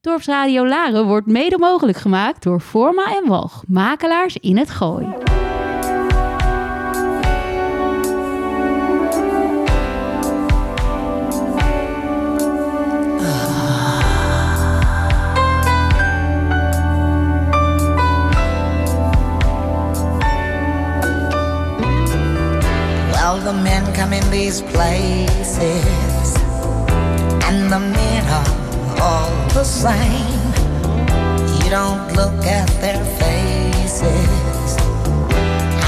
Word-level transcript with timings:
Dorpsradio 0.00 0.66
Laren 0.66 1.06
wordt 1.06 1.26
mede 1.26 1.58
mogelijk 1.58 1.98
gemaakt 1.98 2.42
door 2.42 2.60
Forma 2.60 3.16
en 3.16 3.28
Walg, 3.28 3.62
makelaars 3.66 4.36
in 4.36 4.56
het 4.56 4.70
Gooi. 4.70 5.06
Well, 23.10 23.40
the 23.44 23.52
men 23.62 23.92
come 23.94 24.16
in 24.16 24.30
these 24.30 24.62
places, 24.62 26.07
the 29.54 29.64
same. 29.64 30.52
You 31.58 31.70
don't 31.70 32.12
look 32.14 32.44
at 32.46 32.68
their 32.80 33.02
faces, 33.20 34.76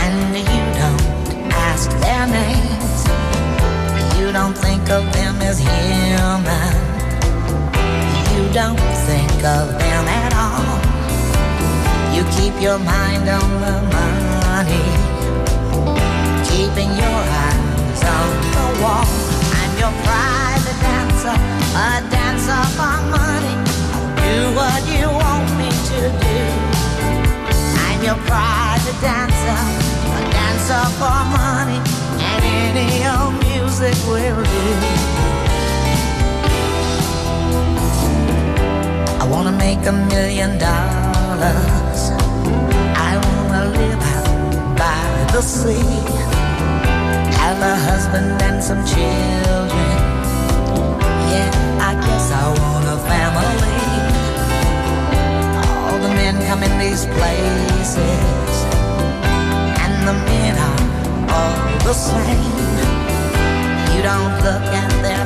and 0.04 0.36
you 0.36 0.62
don't 0.80 1.52
ask 1.52 1.90
their 2.04 2.26
names. 2.26 3.00
You 4.18 4.32
don't 4.32 4.56
think 4.56 4.88
of 4.90 5.04
them 5.12 5.36
as 5.42 5.58
human. 5.58 6.74
You 8.32 8.52
don't 8.52 8.80
think 9.08 9.44
of 9.44 9.66
them 9.78 10.04
at 10.22 10.32
all. 10.44 10.78
You 12.14 12.22
keep 12.36 12.60
your 12.60 12.78
mind 12.78 13.28
on 13.28 13.50
the 13.64 13.76
money 13.96 15.10
keeping 16.60 16.90
your 16.90 17.20
eyes 17.46 18.02
on 18.18 18.28
the 18.56 18.66
wall. 18.82 19.06
I'm 19.58 19.72
your 19.82 19.94
private 20.04 20.78
dancer, 20.84 21.36
a 21.74 22.02
dancer 22.10 22.62
for 22.76 22.96
money. 23.14 23.56
Do 24.22 24.36
what 24.58 24.80
you 24.88 25.06
want 25.08 25.46
me 25.58 25.70
to 25.90 26.00
do. 26.26 26.40
I'm 27.86 28.02
your 28.02 28.18
private 28.30 28.98
dancer, 29.00 29.60
a 30.18 30.22
dancer 30.36 30.84
for 30.98 31.18
money, 31.38 31.80
and 32.30 32.76
any 32.76 33.00
old 33.14 33.34
music 33.46 33.96
will 34.08 34.42
do. 34.42 34.68
I 39.22 39.24
wanna 39.30 39.52
make 39.52 39.82
a 39.86 39.92
million 39.92 40.58
dollars. 40.58 42.00
I 43.08 43.12
wanna 43.26 43.64
live 43.78 44.02
out 44.16 44.76
by 44.76 45.32
the 45.32 45.42
sea 45.42 46.20
have 47.40 47.62
a 47.62 47.76
husband 47.76 48.42
and 48.42 48.62
some 48.62 48.84
children. 48.86 50.09
Family. 53.10 53.80
All 55.84 55.98
the 56.06 56.12
men 56.20 56.34
come 56.48 56.62
in 56.68 56.74
these 56.84 57.04
places, 57.16 58.54
and 59.84 59.94
the 60.08 60.16
men 60.30 60.54
are 60.68 60.82
all 61.36 61.58
the 61.88 61.96
same. 62.10 62.56
You 63.92 64.00
don't 64.10 64.34
look 64.46 64.64
at 64.82 64.92
their 65.06 65.19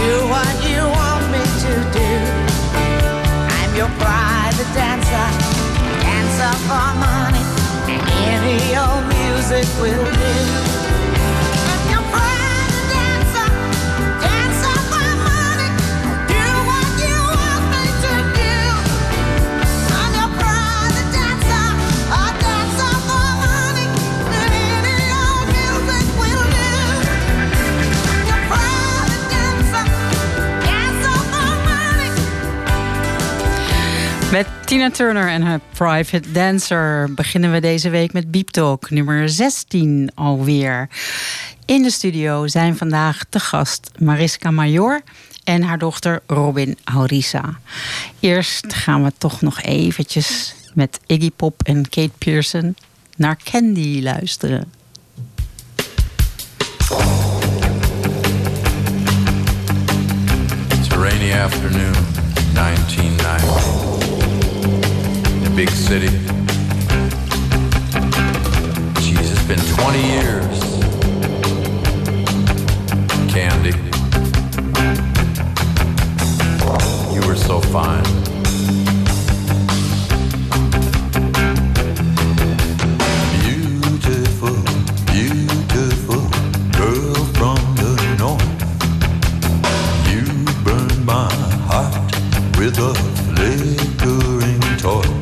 do 0.00 0.12
what 0.32 0.54
you 0.68 0.80
want 0.96 1.24
me 1.32 1.42
to 1.64 1.74
do. 1.98 2.12
I'm 3.56 3.72
your 3.76 3.92
private 4.00 4.70
dancer, 4.72 5.28
dancer 6.00 6.54
for 6.66 6.88
money, 7.04 7.44
and 7.92 8.02
any 8.34 8.60
old 8.80 9.04
music 9.12 9.66
will 9.80 10.04
do. 10.12 10.69
Tina 34.70 34.90
Turner 34.90 35.28
en 35.28 35.42
haar 35.42 35.60
Private 35.72 36.32
Dancer 36.32 37.14
beginnen 37.14 37.52
we 37.52 37.60
deze 37.60 37.90
week 37.90 38.12
met 38.12 38.30
Beep 38.30 38.48
Talk 38.48 38.90
nummer 38.90 39.28
16 39.28 40.10
alweer. 40.14 40.88
In 41.64 41.82
de 41.82 41.90
studio 41.90 42.46
zijn 42.46 42.76
vandaag 42.76 43.24
te 43.28 43.40
gast 43.40 43.90
Mariska 43.98 44.50
Major 44.50 45.00
en 45.44 45.62
haar 45.62 45.78
dochter 45.78 46.22
Robin 46.26 46.78
Aurisa. 46.84 47.58
Eerst 48.20 48.74
gaan 48.74 49.04
we 49.04 49.12
toch 49.18 49.40
nog 49.40 49.62
eventjes 49.62 50.54
met 50.74 51.00
Iggy 51.06 51.30
Pop 51.36 51.62
en 51.62 51.88
Kate 51.88 52.12
Pearson 52.18 52.76
naar 53.16 53.36
Candy 53.44 54.00
luisteren. 54.02 54.72
It's 60.68 60.90
a 60.92 60.96
rainy 60.96 61.32
afternoon, 61.32 61.94
1990. 62.54 63.99
Big 65.60 65.68
city. 65.68 66.08
Jeez, 68.96 69.30
it's 69.30 69.44
been 69.46 69.60
20 69.76 70.00
years. 70.00 70.58
Candy. 73.30 73.74
You 77.12 77.20
were 77.28 77.36
so 77.36 77.60
fine. 77.60 78.04
Beautiful, 83.42 84.56
beautiful 85.12 86.22
girl 86.72 87.20
from 87.36 87.58
the 87.76 87.92
north. 88.18 88.60
You 90.08 90.24
burn 90.64 91.04
my 91.04 91.30
heart 91.68 91.92
with 92.56 92.78
a 92.78 92.94
flickering 93.34 94.60
torch. 94.78 95.19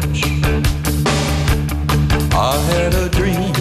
I 2.40 2.56
had 2.70 2.94
a 2.94 3.08
dream 3.08 3.57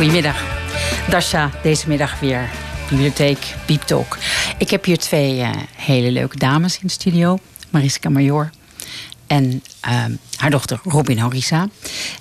Goedemiddag. 0.00 0.42
Dasha, 1.10 1.50
deze 1.62 1.88
middag 1.88 2.20
weer. 2.20 2.50
Bibliotheek 2.88 3.54
Beep 3.66 3.82
Talk. 3.82 4.18
Ik 4.58 4.70
heb 4.70 4.84
hier 4.84 4.98
twee 4.98 5.40
eh, 5.40 5.50
hele 5.76 6.10
leuke 6.10 6.36
dames 6.36 6.74
in 6.74 6.86
de 6.86 6.92
studio. 6.92 7.38
Mariska 7.70 8.08
Major 8.08 8.50
en 9.26 9.62
ehm, 9.80 10.12
haar 10.36 10.50
dochter 10.50 10.80
Robin 10.84 11.18
Horisa. 11.18 11.68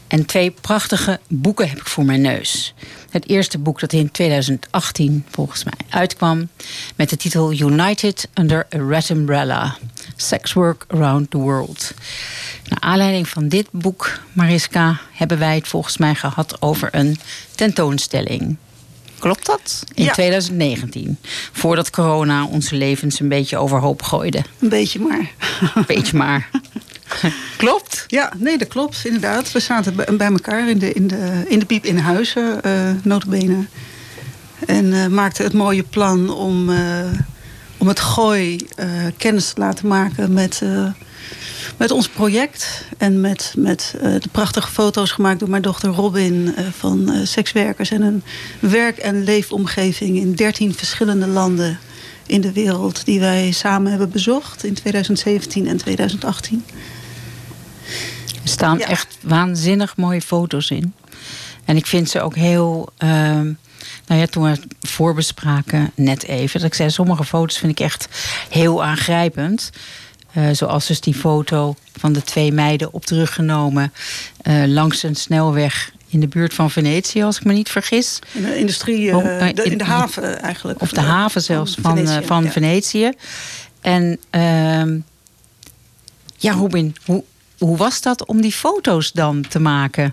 En 0.07 0.25
twee 0.25 0.51
prachtige 0.51 1.19
boeken 1.27 1.69
heb 1.69 1.77
ik 1.77 1.87
voor 1.87 2.05
mijn 2.05 2.21
neus. 2.21 2.73
Het 3.09 3.29
eerste 3.29 3.57
boek 3.57 3.79
dat 3.79 3.93
in 3.93 4.11
2018 4.11 5.25
volgens 5.29 5.63
mij 5.63 5.73
uitkwam... 5.89 6.49
met 6.95 7.09
de 7.09 7.17
titel 7.17 7.53
United 7.53 8.29
Under 8.33 8.67
a 8.75 8.77
Red 8.87 9.09
Umbrella. 9.09 9.77
Sex 10.21 10.53
Work 10.53 10.85
Around 10.87 11.29
the 11.31 11.37
World. 11.37 11.91
Naar 12.65 12.79
aanleiding 12.79 13.27
van 13.29 13.47
dit 13.47 13.67
boek, 13.71 14.19
Mariska, 14.33 14.99
hebben 15.13 15.39
wij 15.39 15.55
het 15.55 15.67
volgens 15.67 15.97
mij 15.97 16.15
gehad 16.15 16.61
over 16.61 16.89
een 16.91 17.17
tentoonstelling. 17.55 18.57
Klopt 19.19 19.45
dat? 19.45 19.83
In 19.93 20.03
Ja. 20.03 20.11
2019. 20.13 21.17
Voordat 21.51 21.89
corona 21.89 22.45
onze 22.45 22.75
levens 22.75 23.19
een 23.19 23.27
beetje 23.27 23.57
overhoop 23.57 24.01
gooide. 24.01 24.43
Een 24.59 24.69
beetje 24.69 24.99
maar. 24.99 25.31
Beetje 25.87 26.17
maar. 26.17 26.49
Klopt? 27.57 28.03
Ja, 28.07 28.33
nee, 28.37 28.57
dat 28.57 28.67
klopt, 28.67 29.05
inderdaad. 29.05 29.51
We 29.51 29.59
zaten 29.59 29.95
bij 29.95 30.27
elkaar 30.27 30.69
in 30.69 30.77
de, 30.79 30.93
in 30.93 31.07
de, 31.07 31.45
in 31.47 31.59
de 31.59 31.65
piep 31.65 31.85
in 31.85 31.97
Huizen, 31.97 32.63
eh 32.63 32.91
notabene. 33.03 33.65
En 34.65 34.93
eh, 34.93 35.07
maakten 35.07 35.43
het 35.43 35.53
mooie 35.53 35.83
plan 35.83 36.29
om, 36.29 36.69
eh, 36.69 37.05
om 37.79 37.87
het 37.87 37.99
gooi 37.99 38.59
eh, 38.75 38.89
kennis 39.17 39.53
te 39.53 39.59
laten 39.59 39.87
maken 39.87 40.33
met, 40.33 40.59
eh, 40.63 40.91
met 41.77 41.91
ons 41.91 42.09
project. 42.09 42.85
En 42.97 43.21
met, 43.21 43.53
met 43.57 43.95
eh, 44.01 44.11
de 44.19 44.29
prachtige 44.31 44.67
foto's 44.71 45.11
gemaakt 45.11 45.39
door 45.39 45.49
mijn 45.49 45.61
dochter 45.61 45.89
Robin 45.89 46.55
van 46.77 47.11
sekswerkers. 47.23 47.91
En 47.91 48.01
een 48.01 48.23
werk- 48.59 48.97
en 48.97 49.23
leefomgeving 49.23 50.17
in 50.17 50.33
13 50.35 50.73
verschillende 50.73 51.27
landen 51.27 51.79
in 52.25 52.41
de 52.41 52.51
wereld 52.51 53.05
die 53.05 53.19
wij 53.19 53.51
samen 53.51 53.89
hebben 53.89 54.09
bezocht 54.09 54.63
in 54.63 54.73
2017 54.73 55.67
en 55.67 55.77
2018. 55.77 56.63
Er 58.43 58.49
staan 58.49 58.77
Ja. 58.77 58.87
echt 58.87 59.17
waanzinnig 59.21 59.97
mooie 59.97 60.21
foto's 60.21 60.69
in. 60.69 60.93
En 61.65 61.77
ik 61.77 61.85
vind 61.85 62.09
ze 62.09 62.21
ook 62.21 62.35
heel. 62.35 62.89
Nou 64.07 64.19
ja, 64.21 64.25
toen 64.27 64.43
we 64.43 64.49
het 64.49 64.65
voorbespraken, 64.81 65.91
net 65.95 66.23
even. 66.23 66.59
Dat 66.59 66.69
ik 66.69 66.75
zei, 66.75 66.89
sommige 66.89 67.23
foto's 67.23 67.57
vind 67.57 67.71
ik 67.71 67.79
echt 67.79 68.07
heel 68.49 68.83
aangrijpend. 68.83 69.69
Eh, 70.33 70.49
zoals 70.51 70.87
dus 70.87 71.01
die 71.01 71.13
foto 71.13 71.75
van 71.99 72.13
de 72.13 72.21
twee 72.23 72.51
meiden 72.51 72.93
op 72.93 73.05
teruggenomen 73.05 73.93
eh, 74.41 74.63
langs 74.65 75.03
een 75.03 75.15
snelweg 75.15 75.91
in 76.07 76.19
de 76.19 76.27
buurt 76.27 76.53
van 76.53 76.71
Venetië, 76.71 77.23
als 77.23 77.37
ik 77.37 77.43
me 77.43 77.53
niet 77.53 77.69
vergis. 77.69 78.19
In 78.31 78.41
de 78.41 78.57
industrie, 78.57 79.09
eh, 79.09 79.15
Oh, 79.17 79.23
de- 79.55 79.63
in 79.63 79.77
de 79.77 79.83
haven 79.83 80.41
eigenlijk. 80.41 80.81
Of 80.81 80.89
de 80.91 80.99
haven 81.01 81.41
zelfs 81.41 81.75
van, 81.81 81.97
Venetië, 81.97 82.25
van 82.27 82.43
ja. 82.43 82.51
Venetië. 82.51 83.11
En 83.81 84.19
ehm, 84.29 84.99
ja, 86.37 86.53
Robin, 86.53 86.95
hoe, 87.05 87.23
hoe 87.57 87.77
was 87.77 88.01
dat 88.01 88.25
om 88.25 88.41
die 88.41 88.51
foto's 88.51 89.11
dan 89.11 89.45
te 89.49 89.59
maken? 89.59 90.11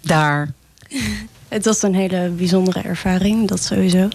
Daar. 0.00 0.52
Het 1.50 1.64
was 1.64 1.82
een 1.82 1.94
hele 1.94 2.28
bijzondere 2.28 2.80
ervaring, 2.80 3.48
dat 3.48 3.62
sowieso. 3.62 4.08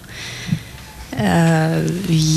Eh, 1.09 1.87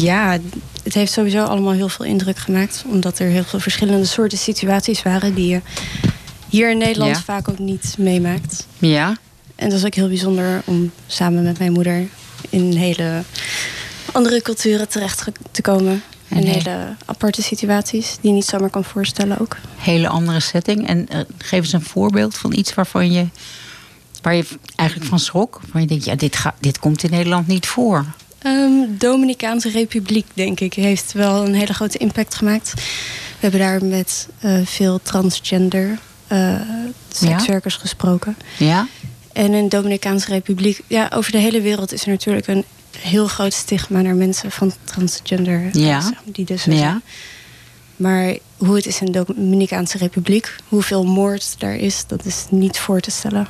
ja, 0.01 0.39
het 0.83 0.95
heeft 0.95 1.13
sowieso 1.13 1.45
allemaal 1.45 1.73
heel 1.73 1.89
veel 1.89 2.05
indruk 2.07 2.39
gemaakt. 2.39 2.85
Omdat 2.87 3.19
er 3.19 3.27
heel 3.29 3.45
veel 3.45 3.61
verschillende 3.61 4.05
soorten 4.07 4.39
situaties 4.39 5.03
waren 5.03 5.35
die 5.35 5.49
je 5.49 5.61
hier 6.49 6.71
in 6.71 6.79
Nederland 6.79 7.17
Ja. 7.17 7.23
vaak 7.23 7.49
ook 7.49 7.59
niet 7.59 7.95
meemaakt. 7.99 8.67
Ja, 8.79 9.17
En 9.57 9.69
dat 9.69 9.79
is 9.79 9.85
ook 9.85 9.95
heel 9.95 10.09
bijzonder 10.09 10.63
om 10.65 10.91
samen 11.07 11.43
met 11.43 11.59
mijn 11.59 11.73
moeder 11.73 12.07
in 12.51 12.73
hele 12.77 13.23
andere 14.13 14.43
culturen 14.43 14.89
terecht 14.89 15.25
te 15.51 15.63
komen. 15.63 16.03
En 16.29 16.37
En 16.37 16.47
he- 16.47 16.53
hele 16.53 16.95
aparte 17.05 17.43
situaties 17.43 18.17
die 18.21 18.31
je 18.31 18.37
niet 18.37 18.45
zomaar 18.45 18.71
kan 18.71 18.85
voorstellen 18.85 19.39
ook. 19.41 19.57
hele 19.77 20.09
andere 20.09 20.41
setting. 20.41 20.87
En 20.89 21.09
eh, 21.09 21.21
geef 21.39 21.59
eens 21.61 21.73
een 21.73 21.83
voorbeeld 21.83 22.37
van 22.37 22.53
iets 22.53 22.75
waarvan 22.75 23.13
je. 23.13 23.27
Waar 24.23 24.35
je 24.35 24.45
eigenlijk 24.77 25.09
van 25.09 25.19
schrok. 25.19 25.61
Waar 25.73 25.83
je 25.83 25.89
denkt, 25.89 26.05
ja, 26.05 26.15
dit, 26.15 26.37
ga, 26.37 26.55
dit 26.61 26.79
komt 26.79 27.03
in 27.03 27.11
Nederland 27.11 27.47
niet 27.47 27.67
voor. 27.67 28.05
Ehm, 28.39 28.73
Dominicaanse 28.99 29.71
Republiek, 29.71 30.27
denk 30.35 30.61
ik, 30.61 30.75
heeft 30.75 31.13
wel 31.13 31.47
een 31.47 31.55
hele 31.55 31.75
grote 31.75 31.99
impact 31.99 32.35
gemaakt. 32.35 32.73
We 32.75 32.81
hebben 33.39 33.61
daar 33.61 33.85
met 33.85 34.29
eh, 34.39 34.61
veel 34.65 35.01
transgender 35.03 35.99
eh 36.27 36.61
sekswerkers 37.09 37.75
gesproken. 37.75 38.37
Ja? 38.59 38.87
En 39.33 39.55
in 39.55 39.63
de 39.69 39.77
Dominicaanse 39.77 40.29
Republiek, 40.29 40.81
ja, 40.87 41.11
over 41.15 41.33
de 41.33 41.39
hele 41.39 41.61
wereld 41.61 41.93
is 41.93 42.03
er 42.03 42.09
natuurlijk 42.09 42.47
een 42.47 42.65
heel 42.99 43.27
groot 43.27 43.53
stigma 43.53 44.01
naar 44.01 44.15
mensen 44.15 44.51
van 44.51 44.73
transgender. 44.85 45.65
eh, 45.73 45.73
Ja. 45.73 46.01
zeg 46.01 46.13
die 46.25 46.45
dus 46.45 46.65
Ja. 46.65 46.73
zijn. 46.77 47.03
Maar 47.97 48.37
hoe 48.57 48.75
het 48.77 48.87
is 48.87 49.01
in 49.01 49.13
de 49.13 49.25
Dominicaanse 49.25 49.99
Republiek. 49.99 50.55
Hoeveel 50.69 51.05
moord 51.05 51.55
daar 51.59 51.77
is, 51.77 52.05
dat 52.07 52.25
is 52.25 52.45
niet 52.51 52.79
voor 52.79 53.01
te 53.01 53.11
stellen. 53.11 53.47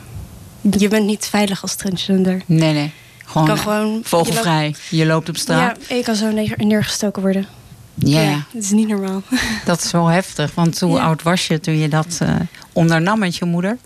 Je 0.79 0.89
bent 0.89 1.07
niet 1.07 1.27
veilig 1.27 1.63
als 1.63 1.75
transgender. 1.75 2.43
Nee, 2.47 2.73
nee. 2.73 2.93
Gewoon, 3.25 3.47
kan 3.47 3.59
gewoon- 3.59 4.01
vogelvrij. 4.05 4.75
Je 4.91 5.07
loopt, 5.07 5.29
op 5.29 5.37
straat. 5.37 5.79
Ja, 5.89 5.97
je 5.97 6.03
kan 6.03 6.15
zo 6.15 6.31
neer- 6.31 6.55
neergestoken 6.57 7.23
worden. 7.23 7.47
Ja, 7.95 8.21
ja. 8.21 8.45
dat 8.53 8.63
is 8.63 8.71
niet 8.71 8.89
normaal. 8.89 9.23
dat 9.65 9.85
is 9.85 9.91
wel 9.91 10.07
heftig. 10.07 10.55
Want 10.55 10.81
hoe 10.81 10.97
Ja. 10.97 11.03
oud 11.05 11.23
was 11.23 11.47
je 11.47 11.61
toen 11.61 11.79
je 11.79 11.89
dat 11.89 12.19
eh, 12.21 12.35
ondernam 12.73 13.19
met 13.19 13.37
je 13.37 13.45
moeder? 13.45 13.79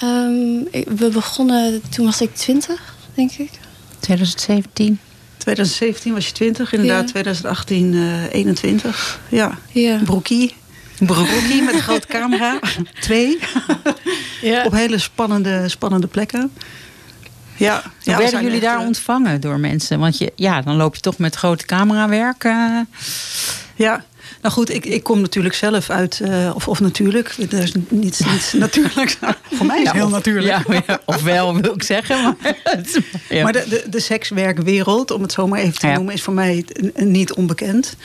Ehm, 0.00 0.58
ik- 0.70 0.88
we 0.96 1.08
begonnen, 1.08 1.82
toen 1.90 2.04
was 2.04 2.20
ik 2.20 2.34
20, 2.34 2.94
denk 3.14 3.30
ik. 3.32 3.50
2017. 4.00 4.98
2017 5.36 6.12
was 6.14 6.26
je 6.26 6.32
20, 6.32 6.72
inderdaad. 6.72 7.04
Ja. 7.04 7.10
2018 7.10 7.94
eh 7.94 8.32
21. 8.32 9.20
Ja, 9.28 9.58
Ja. 9.72 9.98
broekie. 10.04 10.54
Broekie 11.06 11.62
met 11.62 11.74
een 11.74 11.80
grote 11.90 12.06
camera. 12.06 12.58
Twee. 13.00 13.38
ja. 14.40 14.64
Op 14.64 14.72
hele 14.72 14.98
spannende, 14.98 15.68
spannende 15.68 16.06
plekken. 16.06 16.52
Ja, 17.56 17.82
werden 18.04 18.30
jullie 18.42 18.52
echt, 18.52 18.62
daar 18.62 18.80
eh, 18.80 18.86
ontvangen 18.86 19.40
door 19.40 19.58
mensen? 19.60 19.98
Want 19.98 20.18
je, 20.18 20.32
ja, 20.36 20.62
dan 20.62 20.76
loop 20.76 20.94
je 20.94 21.00
toch 21.00 21.18
met 21.18 21.34
grote 21.34 21.66
camerawerk. 21.66 22.44
eh. 22.44 22.78
Ja, 23.76 24.04
nou 24.42 24.54
goed, 24.54 24.70
ik, 24.74 24.86
ik 24.86 25.02
kom 25.02 25.20
natuurlijk 25.20 25.54
zelf 25.54 25.90
uit, 25.90 26.20
eh, 26.20 26.50
of, 26.54 26.68
of 26.68 26.80
natuurlijk, 26.80 27.34
er 27.50 27.62
is 27.62 27.72
niets, 27.88 28.18
niets 28.20 28.52
natuurlijk. 28.66 29.18
Voor 29.52 29.66
mij 29.66 29.80
is 29.80 29.86
het 29.86 29.96
heel 29.96 30.08
natuurlijk. 30.08 30.66
Ja, 30.68 30.82
ja, 30.86 31.00
of 31.04 31.22
wel 31.22 31.60
wil 31.60 31.74
ik 31.74 31.82
zeggen. 31.82 32.22
Maar. 32.22 32.56
Maar 33.42 33.52
de, 33.52 33.64
de, 33.68 33.84
de 33.90 34.00
sekswerkwereld, 34.00 35.10
om 35.10 35.22
het 35.22 35.32
zo 35.32 35.46
maar 35.46 35.60
even 35.60 35.78
te 35.78 35.86
noemen, 35.86 36.14
is 36.14 36.22
voor 36.22 36.34
mij 36.34 36.64
niet 36.94 37.32
onbekend. 37.32 37.96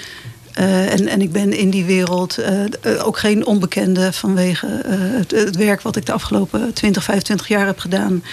Eh, 0.60 0.92
en, 0.92 1.08
en 1.08 1.22
ik 1.22 1.32
ben 1.32 1.54
in 1.54 1.70
die 1.70 1.86
wereld 1.86 2.38
eh, 2.38 2.64
eh, 2.64 3.06
ook 3.06 3.18
geen 3.18 3.46
onbekende 3.46 4.14
vanwege 4.14 4.68
het, 4.88 5.32
het 5.32 5.56
werk 5.56 5.82
wat 5.82 5.96
ik 5.96 6.06
de 6.06 6.12
afgelopen 6.12 6.74
20, 6.74 7.04
25 7.04 7.48
jaar 7.48 7.66
heb 7.66 7.80
gedaan. 7.80 8.24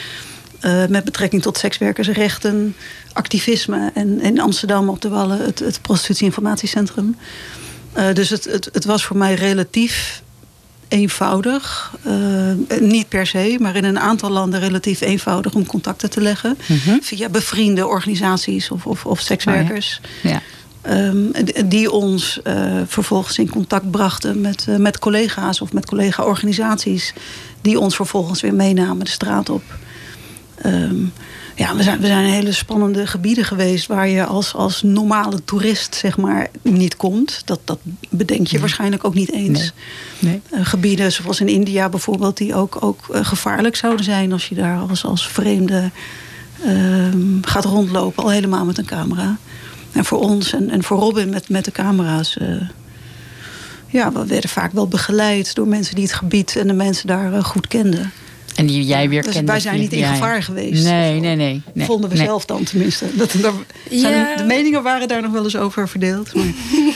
met 0.88 1.04
betrekking 1.04 1.42
tot 1.42 1.58
sekswerkersrechten, 1.58 2.76
activisme 3.12 3.90
en 3.94 4.20
in 4.20 4.40
Amsterdam 4.40 4.88
op 4.88 5.00
de 5.00 5.08
Wallen 5.08 5.44
het, 5.44 5.58
het 5.58 5.82
prostitutie-informatiecentrum. 5.82 7.16
Dus 8.12 8.30
het, 8.30 8.44
het, 8.44 8.68
het 8.72 8.84
was 8.84 9.04
voor 9.04 9.16
mij 9.16 9.34
relatief 9.34 10.22
eenvoudig. 10.88 11.94
Niet 12.80 13.08
per 13.08 13.26
se, 13.26 13.56
maar 13.60 13.76
in 13.76 13.84
een 13.84 13.98
aantal 13.98 14.30
landen 14.30 14.60
relatief 14.60 15.00
eenvoudig 15.00 15.54
om 15.54 15.66
contacten 15.66 16.10
te 16.10 16.20
leggen. 16.20 16.58
Mhm. 16.66 16.98
Via 17.00 17.28
bevriende 17.28 17.86
organisaties 17.86 18.70
of, 18.70 18.86
of, 18.86 19.06
of 19.06 19.20
sekswerkers. 19.20 20.00
ja. 20.22 20.42
D- 21.44 21.70
die 21.70 21.90
ons 21.90 22.40
eh, 22.42 22.80
vervolgens 22.86 23.38
in 23.38 23.48
contact 23.48 23.90
brachten 23.90 24.40
met, 24.40 24.64
eh, 24.68 24.76
met 24.76 24.98
collega's 24.98 25.60
of 25.60 25.72
met 25.72 25.86
collega-organisaties. 25.86 27.12
Die 27.60 27.80
ons 27.80 27.96
vervolgens 27.96 28.40
weer 28.40 28.54
meenamen 28.54 29.04
de 29.04 29.10
straat 29.10 29.50
op. 29.50 29.62
Ehm, 30.54 30.94
ja, 31.54 31.76
we 31.76 31.82
zijn, 31.82 32.00
we 32.00 32.06
zijn 32.06 32.24
in 32.26 32.32
hele 32.32 32.52
spannende 32.52 33.06
gebieden 33.06 33.44
geweest 33.44 33.86
waar 33.86 34.08
je 34.08 34.24
als, 34.24 34.54
als 34.54 34.82
normale 34.82 35.44
toerist 35.44 35.94
zeg 35.94 36.16
maar 36.16 36.48
niet 36.62 36.96
komt. 36.96 37.42
Dat, 37.44 37.60
dat 37.64 37.78
bedenk 38.10 38.46
je 38.46 38.60
waarschijnlijk 38.60 39.04
ook 39.04 39.14
niet 39.14 39.32
eens. 39.32 39.72
Nee. 40.18 40.40
Eh, 40.50 40.60
gebieden 40.66 41.12
zoals 41.12 41.40
in 41.40 41.48
India 41.48 41.88
bijvoorbeeld, 41.88 42.36
die 42.36 42.54
ook, 42.54 42.76
ook 42.80 43.04
gevaarlijk 43.10 43.76
zouden 43.76 44.04
zijn 44.04 44.32
als 44.32 44.48
je 44.48 44.54
daar 44.54 44.78
als, 44.78 45.04
als 45.04 45.28
vreemde 45.28 45.90
ehm, 46.64 47.18
gaat 47.42 47.64
rondlopen, 47.64 48.22
al 48.22 48.30
helemaal 48.30 48.64
met 48.64 48.78
een 48.78 48.84
camera. 48.84 49.36
En 49.96 50.04
voor 50.04 50.20
ons 50.20 50.52
en, 50.52 50.70
en 50.70 50.82
voor 50.82 50.98
Robin 50.98 51.28
met, 51.28 51.48
met 51.48 51.64
de 51.64 51.70
camera's. 51.70 52.36
eh, 52.36 52.48
ja, 53.86 54.12
we 54.12 54.26
werden 54.26 54.50
vaak 54.50 54.72
wel 54.72 54.88
begeleid 54.88 55.54
door 55.54 55.66
mensen 55.68 55.94
die 55.94 56.04
het 56.04 56.12
gebied 56.12 56.56
en 56.56 56.66
de 56.66 56.72
mensen 56.72 57.06
daar 57.06 57.32
eh, 57.32 57.44
goed 57.44 57.66
kenden. 57.66 58.12
En 58.54 58.66
die 58.66 58.84
jij 58.84 59.08
weer 59.08 59.22
Dus 59.22 59.32
kende. 59.32 59.50
wij 59.52 59.60
zijn 59.60 59.80
niet 59.80 59.92
in 59.92 60.04
gevaar 60.04 60.42
geweest. 60.42 60.84
Nee, 60.84 61.20
nee, 61.20 61.36
nee. 61.36 61.62
nee. 61.74 61.86
Vonden 61.86 62.10
we 62.10 62.16
nee. 62.16 62.26
zelf 62.26 62.44
dan 62.44 62.64
tenminste. 62.64 63.16
Dat, 63.16 63.32
daar. 63.42 63.52
De 64.36 64.44
meningen 64.46 64.82
waren 64.82 65.08
daar 65.08 65.22
nog 65.22 65.32
wel 65.32 65.44
eens 65.44 65.56
over 65.56 65.88
verdeeld. 65.88 66.34
Maar 66.34 66.44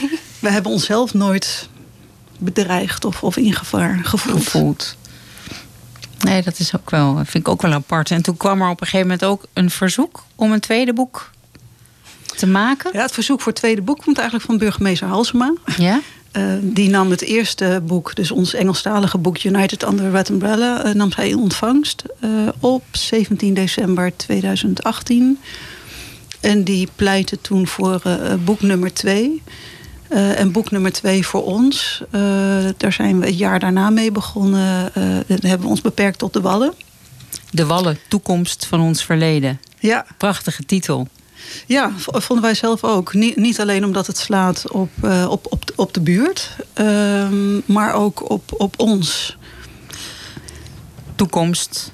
we 0.40 0.50
hebben 0.50 0.73
onszelf 0.73 1.14
nooit 1.14 1.69
bedreigd 2.38 3.04
of, 3.04 3.23
of 3.23 3.37
in 3.37 3.52
gevaar 3.54 4.00
gevoeld. 4.02 4.42
gevoeld. 4.42 4.97
Nee, 6.21 6.42
dat 6.42 6.59
is 6.59 6.76
ook 6.76 6.90
wel, 6.90 7.14
vind 7.14 7.35
ik 7.35 7.49
ook 7.49 7.62
wel 7.62 7.73
apart. 7.73 8.11
En 8.11 8.23
toen 8.23 8.37
kwam 8.37 8.62
er 8.62 8.69
op 8.69 8.80
een 8.80 8.87
gegeven 8.87 9.07
moment 9.07 9.25
ook 9.25 9.47
een 9.52 9.71
verzoek 9.71 10.25
om 10.35 10.52
een 10.52 10.61
tweede 10.61 10.92
boek 10.92 11.30
te 12.40 12.47
maken. 12.47 12.90
Ja, 12.92 13.02
het 13.02 13.12
verzoek 13.12 13.40
voor 13.40 13.52
het 13.52 13.61
tweede 13.61 13.82
boek 13.82 14.02
komt 14.04 14.18
eigenlijk 14.18 14.47
van 14.47 14.59
burgemeester 14.59 15.09
Halsema. 15.09 15.52
Ja? 15.76 16.00
Eh, 16.32 16.42
die 16.61 16.90
nam 16.90 17.11
het 17.11 17.20
eerste 17.20 17.82
boek, 17.87 18.14
dus 18.14 18.30
ons 18.30 18.54
Engelstalige 18.54 19.18
boek 19.18 19.42
United 19.42 19.82
Under 19.82 20.11
Red 20.11 20.28
Umbrella, 20.28 20.85
eh, 20.85 20.94
nam 20.94 21.12
zij 21.12 21.28
in 21.28 21.38
ontvangst 21.38 22.04
eh, 22.20 22.30
op 22.61 22.85
17 22.90 23.54
december 23.54 24.16
2018. 24.16 25.38
En 26.40 26.64
die 26.64 26.88
pleitte 26.97 27.40
toen 27.40 27.66
voor 27.66 28.02
boek 28.44 28.61
nummer 28.61 28.92
twee. 28.92 29.42
Eh, 30.09 30.38
en 30.40 30.52
boek 30.52 30.70
nummer 30.70 30.92
twee 30.92 31.26
voor 31.26 31.44
ons, 31.44 32.02
daar 32.76 32.92
zijn 32.92 33.20
we 33.20 33.26
het 33.26 33.38
jaar 33.38 33.59
daarna 33.59 33.90
mee 33.90 34.12
begonnen. 34.12 34.90
hebben 35.26 35.61
we 35.61 35.66
ons 35.66 35.80
beperkt 35.80 36.18
tot 36.18 36.32
de 36.32 36.40
Wallen. 36.40 36.73
De 37.50 37.66
Wallen, 37.66 37.99
toekomst 38.09 38.66
van 38.66 38.80
ons 38.80 39.04
verleden. 39.04 39.61
Ja, 39.78 40.06
Prachtige 40.16 40.64
titel. 40.64 41.09
Ja, 41.66 41.92
vonden 41.97 42.44
wij 42.44 42.54
zelf 42.54 42.85
ook. 42.85 43.14
Niet, 43.14 43.37
niet 43.37 43.61
alleen 43.61 43.85
omdat 43.85 44.06
het 44.06 44.18
slaat 44.18 44.70
op, 44.70 44.90
eh, 45.02 45.26
op, 45.30 45.47
op, 45.50 45.64
op 45.76 45.94
de 45.94 46.00
buurt, 46.00 46.56
ehm, 46.73 47.73
maar 47.73 47.94
ook 47.94 48.30
op, 48.30 48.54
op 48.56 48.75
ons. 48.80 49.37
Toekomst. 51.14 51.92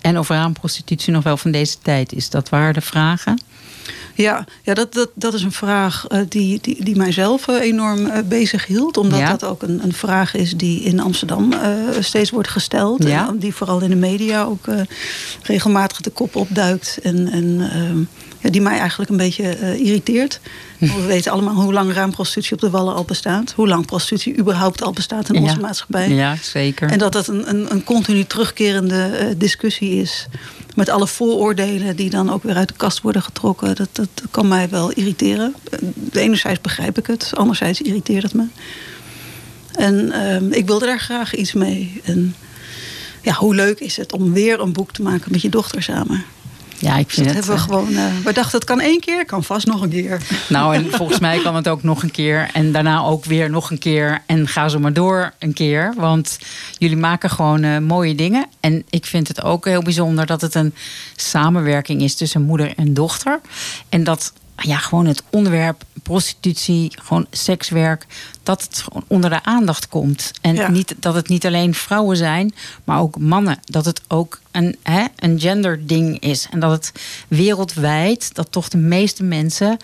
En 0.00 0.18
of 0.18 0.28
raamprostitutie 0.28 1.12
nog 1.12 1.22
wel 1.22 1.36
van 1.36 1.50
deze 1.50 1.76
tijd 1.82 2.12
is. 2.12 2.30
Dat 2.30 2.48
waren 2.48 2.74
de 2.74 2.80
vragen. 2.80 3.40
Ja, 4.14 4.44
ja 4.62 4.74
dat, 4.74 4.94
dat, 4.94 5.10
dat 5.14 5.34
is 5.34 5.42
een 5.42 5.52
vraag 5.52 6.06
eh, 6.06 6.20
die, 6.28 6.58
die, 6.60 6.84
die 6.84 6.96
mijzelf 6.96 7.48
eh, 7.48 7.60
enorm 7.60 8.10
bezig 8.28 8.66
hield. 8.66 8.96
Omdat 8.96 9.18
Ja. 9.18 9.30
dat 9.30 9.44
ook 9.44 9.62
een, 9.62 9.80
een 9.84 9.92
vraag 9.92 10.34
is 10.34 10.56
die 10.56 10.82
in 10.82 11.00
Amsterdam 11.00 11.54
steeds 12.00 12.30
wordt 12.30 12.48
gesteld. 12.48 13.02
Ja. 13.02 13.28
En 13.28 13.38
die 13.38 13.54
vooral 13.54 13.80
in 13.80 13.90
de 13.90 13.96
media 13.96 14.44
ook 14.44 14.64
regelmatig 15.42 16.00
de 16.00 16.10
kop 16.10 16.36
opduikt. 16.36 16.98
En, 17.02 17.28
en 17.28 17.70
ehm, 17.72 18.02
die 18.50 18.60
mij 18.60 18.78
eigenlijk 18.78 19.10
een 19.10 19.16
beetje 19.16 19.42
eh, 19.48 19.80
irriteert. 19.80 20.40
Hm. 20.78 20.86
Want 20.86 21.00
We 21.00 21.06
weten 21.06 21.32
allemaal 21.32 21.54
hoe 21.54 21.72
lang 21.72 21.92
raamprostitutie 21.92 22.52
op 22.54 22.60
de 22.60 22.70
Wallen 22.70 22.94
al 22.94 23.04
bestaat. 23.04 23.52
Hoe 23.56 23.68
lang 23.68 23.86
prostitutie 23.86 24.38
überhaupt 24.38 24.82
al 24.82 24.92
bestaat 24.92 25.28
in 25.28 25.40
onze 25.42 25.54
Ja. 25.54 25.60
maatschappij. 25.60 26.08
Ja, 26.10 26.36
zeker. 26.42 26.90
En 26.90 26.98
dat 26.98 27.12
dat 27.12 27.26
een, 27.28 27.48
een, 27.48 27.70
een 27.72 27.84
continu 27.84 28.24
terugkerende 28.24 29.02
eh, 29.04 29.26
discussie 29.36 30.00
is. 30.00 30.26
Met 30.74 30.88
alle 30.88 31.06
vooroordelen 31.06 31.96
die 31.96 32.10
dan 32.10 32.30
ook 32.32 32.42
weer 32.42 32.56
uit 32.56 32.68
de 32.68 32.74
kast 32.76 33.00
worden 33.00 33.22
getrokken. 33.22 33.74
Dat, 33.76 33.88
dat 33.92 34.08
kan 34.30 34.48
mij 34.48 34.68
wel 34.68 34.90
irriteren. 34.90 35.54
Eh, 35.70 36.22
Enerzijds 36.22 36.60
begrijp 36.60 36.98
ik 36.98 37.06
het, 37.06 37.30
anderzijds 37.34 37.80
irriteert 37.82 38.22
het 38.22 38.34
me. 38.34 38.44
En 39.72 40.12
ehm, 40.12 40.52
ik 40.52 40.66
wilde 40.66 40.86
daar 40.86 41.00
graag 41.00 41.34
iets 41.34 41.52
mee. 41.52 42.00
En 42.04 42.34
ja, 43.22 43.32
hoe 43.34 43.54
leuk 43.54 43.78
is 43.80 43.96
het 43.96 44.12
om 44.12 44.32
weer 44.32 44.60
een 44.60 44.72
boek 44.72 44.92
te 44.92 45.02
maken 45.02 45.32
met 45.32 45.42
je 45.42 45.48
dochter 45.48 45.82
samen? 45.82 46.24
Ja, 46.78 46.96
ik 46.96 47.10
vind 47.10 47.26
het... 47.26 47.34
hebben 47.34 47.54
we 47.54 47.60
eh, 47.60 47.62
gewoon. 47.62 47.96
eh, 47.96 48.04
we 48.24 48.32
dachten, 48.32 48.58
het 48.58 48.64
kan 48.64 48.80
één 48.80 49.00
keer, 49.00 49.24
kan 49.24 49.44
vast 49.44 49.66
nog 49.66 49.82
een 49.82 49.90
keer. 49.90 50.20
Nou, 50.48 50.74
en 50.74 50.90
volgens 50.98 51.18
mij 51.18 51.38
kan 51.42 51.54
het 51.54 51.68
ook 51.68 51.82
nog 51.82 52.02
een 52.02 52.10
keer. 52.10 52.50
En 52.52 52.72
daarna 52.72 53.02
ook 53.02 53.24
weer 53.24 53.50
nog 53.50 53.70
een 53.70 53.78
keer. 53.78 54.22
En 54.26 54.48
ga 54.48 54.68
zo 54.68 54.78
maar 54.78 54.92
door 54.92 55.32
een 55.38 55.52
keer. 55.52 55.94
Want 55.96 56.38
jullie 56.78 56.96
maken 56.96 57.30
gewoon 57.30 57.62
eh, 57.62 57.78
mooie 57.78 58.14
dingen. 58.14 58.46
En 58.60 58.84
ik 58.90 59.06
vind 59.06 59.28
het 59.28 59.42
ook 59.42 59.64
heel 59.64 59.82
bijzonder 59.82 60.26
dat 60.26 60.40
het 60.40 60.54
een 60.54 60.74
samenwerking 61.16 62.02
is 62.02 62.14
tussen 62.14 62.42
moeder 62.42 62.72
en 62.76 62.94
dochter. 62.94 63.40
En 63.88 64.04
dat 64.04 64.32
ja, 64.56 64.76
gewoon 64.78 65.06
het 65.06 65.22
onderwerp 65.30 65.82
prostitutie, 66.02 66.92
gewoon 67.02 67.26
sekswerk, 67.30 68.06
dat 68.42 68.62
het 68.62 68.78
gewoon 68.78 69.04
onder 69.06 69.30
de 69.30 69.42
aandacht 69.42 69.88
komt. 69.88 70.30
En 70.40 70.54
Ja. 70.54 70.68
niet, 70.68 70.94
dat 70.98 71.14
het 71.14 71.28
niet 71.28 71.46
alleen 71.46 71.74
vrouwen 71.74 72.16
zijn, 72.16 72.54
maar 72.84 73.00
ook 73.00 73.18
mannen. 73.18 73.58
Dat 73.64 73.84
het 73.84 74.00
ook 74.08 74.40
een, 74.50 74.76
hè, 74.82 75.04
een 75.16 75.40
genderding 75.40 76.20
is. 76.20 76.46
En 76.50 76.60
dat 76.60 76.70
het 76.70 76.92
wereldwijd, 77.28 78.34
dat 78.34 78.52
toch 78.52 78.68
de 78.68 78.76
meeste 78.78 79.22
mensen 79.22 79.76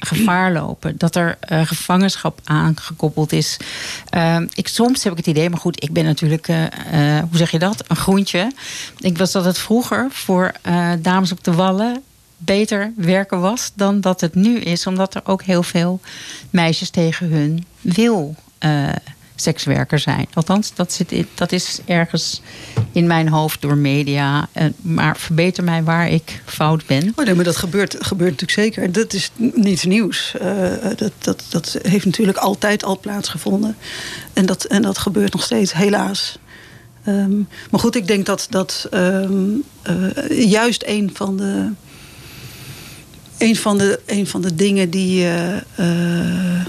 gevaar 0.00 0.52
lopen. 0.52 0.94
Dat 0.98 1.16
er 1.16 1.36
eh, 1.40 1.66
gevangenschap 1.66 2.40
aangekoppeld 2.44 3.32
is. 3.32 3.56
Eh, 4.08 4.36
ik, 4.54 4.68
soms 4.68 5.02
heb 5.02 5.12
ik 5.12 5.18
het 5.18 5.26
idee, 5.26 5.50
maar 5.50 5.60
goed, 5.60 5.82
ik 5.82 5.92
ben 5.92 6.04
natuurlijk, 6.04 6.48
eh, 6.48 6.64
eh, 7.16 7.24
hoe 7.28 7.38
zeg 7.38 7.50
je 7.50 7.58
dat? 7.58 7.84
Een 7.88 7.96
groentje. 7.96 8.52
Ik 8.98 9.18
was 9.18 9.32
dat 9.32 9.44
het 9.44 9.58
vroeger 9.58 10.06
voor 10.10 10.52
dames 11.00 11.32
op 11.32 11.44
de 11.44 11.52
wallen 11.52 12.02
beter 12.44 12.92
werken 12.96 13.40
was 13.40 13.72
dan 13.74 14.00
dat 14.00 14.20
het 14.20 14.34
nu 14.34 14.58
is. 14.58 14.86
Omdat 14.86 15.14
er 15.14 15.22
ook 15.24 15.42
heel 15.42 15.62
veel 15.62 16.00
meisjes 16.50 16.90
tegen 16.90 17.28
hun 17.30 17.64
wil 17.80 18.34
eh, 18.58 18.88
sekswerker 19.34 19.98
zijn. 19.98 20.26
Althans, 20.34 20.74
dat, 20.74 20.92
zit 20.92 21.26
dat 21.34 21.52
is 21.52 21.80
ergens 21.84 22.42
in 22.92 23.06
mijn 23.06 23.28
hoofd 23.28 23.60
door 23.60 23.76
media. 23.76 24.48
Eh, 24.52 24.66
maar 24.80 25.16
verbeter 25.16 25.64
mij 25.64 25.82
waar 25.82 26.10
ik 26.10 26.42
fout 26.44 26.86
ben. 26.86 27.12
Oh, 27.16 27.24
nee, 27.24 27.34
maar 27.34 27.44
dat 27.44 27.56
gebeurt, 27.56 27.96
gebeurt 27.98 28.30
natuurlijk 28.30 28.74
zeker. 28.74 28.92
Dat 28.92 29.12
is 29.12 29.30
niets 29.54 29.84
nieuws. 29.84 30.34
Eh, 30.40 30.72
dat, 30.96 31.12
dat, 31.18 31.44
dat 31.50 31.78
heeft 31.82 32.04
natuurlijk 32.04 32.38
altijd 32.38 32.84
al 32.84 32.98
plaatsgevonden. 32.98 33.76
En 34.32 34.46
dat, 34.46 34.64
en 34.64 34.82
dat 34.82 34.98
gebeurt 34.98 35.32
nog 35.32 35.42
steeds, 35.42 35.72
helaas. 35.72 36.38
Ehm, 37.04 37.36
maar 37.70 37.80
goed, 37.80 37.96
ik 37.96 38.06
denk 38.06 38.26
dat, 38.26 38.46
dat 38.50 38.86
ehm, 38.90 39.50
eh, 39.82 40.50
juist 40.50 40.82
een 40.86 41.10
van 41.14 41.36
de. 41.36 41.70
Een 43.38 43.56
van 43.56 43.78
de, 43.78 44.00
een 44.06 44.26
van 44.26 44.42
de 44.42 44.54
dingen 44.54 44.90
die. 44.90 45.24
eh, 45.24 45.56
eh, 45.56 46.66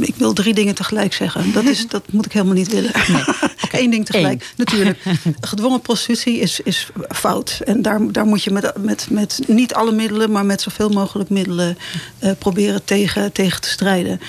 ik 0.00 0.14
wil 0.16 0.32
drie 0.32 0.54
dingen 0.54 0.74
tegelijk 0.74 1.12
zeggen. 1.12 1.52
Dat, 1.52 1.64
is, 1.64 1.88
dat 1.88 2.02
moet 2.12 2.26
ik 2.26 2.32
helemaal 2.32 2.54
niet 2.54 2.72
willen. 2.72 2.90
Eén 3.72 3.90
ding 3.90 4.06
tegelijk. 4.06 4.52
Natuurlijk, 4.56 4.98
gedwongen 5.40 5.80
prostitutie 5.80 6.38
is, 6.38 6.60
is 6.60 6.90
fout. 7.08 7.60
En 7.64 7.82
daar, 7.82 8.12
daar 8.12 8.26
moet 8.26 8.42
je 8.42 8.50
met, 8.50 8.72
met, 8.78 9.06
met 9.10 9.40
niet 9.46 9.74
alle 9.74 9.92
middelen, 9.92 10.30
maar 10.30 10.46
met 10.46 10.60
zoveel 10.60 10.88
mogelijk 10.88 11.30
middelen 11.30 11.78
eh, 12.18 12.30
proberen 12.38 12.84
tegen, 12.84 13.32
tegen 13.32 13.60
te 13.60 13.68
strijden. 13.68 14.20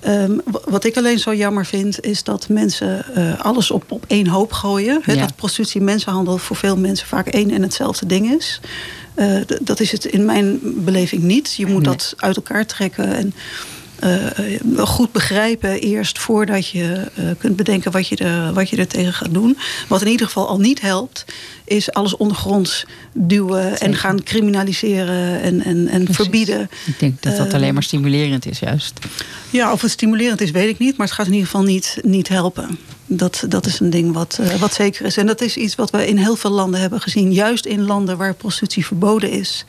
Ehm, 0.00 0.38
wat 0.64 0.84
ik 0.84 0.96
alleen 0.96 1.18
zo 1.18 1.34
jammer 1.34 1.66
vind, 1.66 2.04
is 2.04 2.22
dat 2.22 2.48
mensen 2.48 3.04
alles 3.38 3.70
op, 3.70 3.84
op 3.88 4.04
één 4.06 4.26
hoop 4.26 4.52
gooien. 4.52 5.02
Ja. 5.06 5.14
Dat 5.14 5.36
prostitutie 5.36 5.80
en 5.80 5.86
mensenhandel 5.86 6.38
voor 6.38 6.56
veel 6.56 6.76
mensen 6.76 7.06
vaak 7.06 7.26
één 7.26 7.50
en 7.50 7.62
hetzelfde 7.62 8.06
ding 8.06 8.32
is. 8.32 8.60
Eh, 9.14 9.36
dat 9.62 9.80
is 9.80 9.92
het 9.92 10.04
in 10.04 10.24
mijn 10.24 10.58
beleving 10.62 11.22
niet. 11.22 11.54
Je 11.54 11.66
moet 11.66 11.82
Nee. 11.82 11.90
dat 11.92 12.14
uit 12.16 12.36
elkaar 12.36 12.66
trekken 12.66 13.14
en 13.14 13.34
goed 14.78 15.12
begrijpen 15.12 15.80
eerst 15.80 16.18
voordat 16.18 16.68
je 16.68 17.10
eh, 17.14 17.24
kunt 17.38 17.56
bedenken 17.56 17.92
wat 17.92 18.08
je, 18.08 18.16
er, 18.16 18.52
wat 18.52 18.68
je 18.68 18.76
er 18.76 18.86
tegen 18.86 19.12
gaat 19.12 19.34
doen. 19.34 19.58
Wat 19.88 20.02
in 20.02 20.08
ieder 20.08 20.26
geval 20.26 20.48
al 20.48 20.58
niet 20.58 20.80
helpt, 20.80 21.24
is 21.64 21.92
alles 21.92 22.16
ondergronds 22.16 22.84
duwen 23.12 23.78
en 23.80 23.94
gaan 23.94 24.22
criminaliseren 24.22 25.40
en, 25.40 25.62
en, 25.64 25.88
en 25.88 26.04
Precies. 26.04 26.16
verbieden. 26.16 26.70
Ik 26.86 26.98
denk 26.98 27.22
dat 27.22 27.36
dat 27.36 27.46
Eh, 27.46 27.54
alleen 27.54 27.74
maar 27.74 27.82
stimulerend 27.82 28.46
is, 28.46 28.58
juist. 28.58 28.98
Ja, 29.50 29.72
of 29.72 29.82
het 29.82 29.90
stimulerend 29.90 30.40
is, 30.40 30.50
weet 30.50 30.68
ik 30.68 30.78
niet. 30.78 30.96
Maar 30.96 31.06
het 31.06 31.16
gaat 31.16 31.26
in 31.26 31.32
ieder 31.32 31.48
geval 31.48 31.64
niet, 31.64 31.98
niet 32.02 32.28
helpen. 32.28 32.78
Dat, 33.06 33.44
dat 33.48 33.66
is 33.66 33.80
een 33.80 33.90
ding 33.90 34.12
wat, 34.12 34.38
eh, 34.40 34.54
wat 34.60 34.74
zeker 34.74 35.06
is. 35.06 35.16
En 35.16 35.26
dat 35.26 35.40
is 35.40 35.56
iets 35.56 35.74
wat 35.74 35.90
we 35.90 36.06
in 36.06 36.16
heel 36.16 36.36
veel 36.36 36.50
landen 36.50 36.80
hebben 36.80 37.00
gezien. 37.00 37.32
Juist 37.32 37.66
in 37.66 37.82
landen 37.82 38.16
waar 38.16 38.34
prostitutie 38.34 38.86
verboden 38.86 39.30
is. 39.30 39.64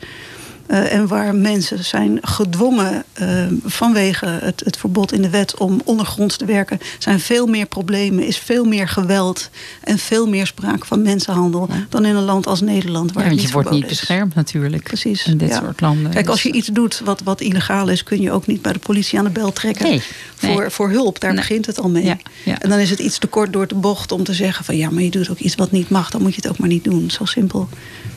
Eh, 0.66 0.92
en 0.92 1.06
waar 1.06 1.34
mensen 1.34 1.84
zijn 1.84 2.18
gedwongen 2.22 3.04
eh, 3.12 3.28
vanwege 3.64 4.26
het, 4.26 4.62
het 4.64 4.76
verbod 4.76 5.12
in 5.12 5.22
de 5.22 5.30
wet 5.30 5.56
om 5.56 5.80
ondergronds 5.84 6.36
te 6.36 6.44
werken, 6.44 6.78
zijn 6.98 7.20
veel 7.20 7.46
meer 7.46 7.66
problemen, 7.66 8.26
is 8.26 8.36
veel 8.38 8.64
meer 8.64 8.88
geweld 8.88 9.50
en 9.80 9.98
veel 9.98 10.26
meer 10.28 10.46
sprake 10.46 10.86
van 10.86 11.02
mensenhandel 11.02 11.68
dan 11.88 12.04
in 12.04 12.14
een 12.16 12.22
land 12.24 12.46
als 12.46 12.60
Nederland. 12.60 13.12
Waar 13.12 13.22
Ja, 13.24 13.28
want 13.28 13.42
je 13.42 13.50
wordt 13.52 13.70
niet 13.70 13.82
is. 13.82 13.88
beschermd 13.88 14.34
natuurlijk. 14.34 14.82
Precies. 14.82 15.26
In 15.26 15.36
dit 15.38 15.48
ja. 15.48 15.58
soort 15.60 15.80
landen. 15.80 16.10
Kijk, 16.10 16.28
als 16.28 16.42
je 16.42 16.48
Dus- 16.48 16.58
iets 16.58 16.68
doet 16.68 17.00
wat, 17.04 17.22
wat 17.22 17.40
illegaal 17.40 17.88
is, 17.88 18.02
kun 18.02 18.20
je 18.20 18.32
ook 18.32 18.46
niet 18.46 18.62
bij 18.62 18.72
de 18.72 18.78
politie 18.78 19.18
aan 19.18 19.24
de 19.24 19.30
bel 19.30 19.52
trekken. 19.52 19.84
Nee, 19.88 20.02
Voor, 20.34 20.60
nee. 20.60 20.70
voor 20.70 20.90
hulp, 20.90 21.20
daar 21.20 21.30
Nee. 21.32 21.40
begint 21.40 21.66
het 21.66 21.80
al 21.80 21.88
mee. 21.88 22.16
En 22.58 22.68
dan 22.70 22.78
is 22.78 22.90
het 22.90 22.98
iets 22.98 23.18
te 23.18 23.26
kort 23.26 23.52
door 23.52 23.66
de 23.66 23.74
bocht 23.74 24.12
om 24.12 24.24
te 24.24 24.34
zeggen 24.34 24.64
van 24.64 24.76
ja, 24.76 24.90
maar 24.90 25.02
je 25.02 25.10
doet 25.10 25.30
ook 25.30 25.38
iets 25.38 25.54
wat 25.54 25.70
niet 25.70 25.88
mag, 25.88 26.10
dan 26.10 26.22
moet 26.22 26.34
je 26.34 26.40
het 26.42 26.50
ook 26.50 26.58
maar 26.58 26.68
niet 26.68 26.84
doen. 26.84 27.10
Zo 27.10 27.24
simpel 27.24 27.68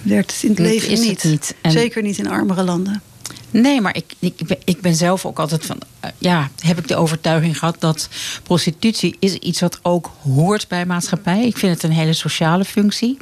werkt 0.02 0.32
het 0.34 0.44
in 0.44 0.50
het 0.50 0.60
leven 0.60 0.90
het 0.92 1.00
niet. 1.00 1.24
niet. 1.24 1.56
Zeker 1.62 2.02
niet 2.02 2.18
in 2.18 2.30
armere 2.38 2.64
landen. 2.64 3.02
Nee, 3.50 3.82
maar 3.82 3.96
ik, 3.96 4.14
ik, 4.20 4.58
ik 4.64 4.82
ben 4.82 4.96
zelf 4.96 5.26
ook 5.26 5.40
altijd 5.40 5.66
van. 5.66 5.78
eh, 6.00 6.10
ja, 6.18 6.50
heb 6.60 6.78
ik 6.78 6.88
de 6.88 6.96
overtuiging 6.96 7.60
gehad 7.60 7.76
dat 7.80 8.10
prostitutie 8.44 9.16
is 9.20 9.34
iets 9.34 9.60
wat 9.62 9.80
ook 9.82 10.12
hoort 10.22 10.68
bij 10.68 10.86
maatschappij. 10.86 11.46
Ik 11.46 11.58
vind 11.58 11.74
het 11.74 11.84
een 11.84 11.98
hele 11.98 12.14
sociale 12.14 12.66
functie. 12.66 13.18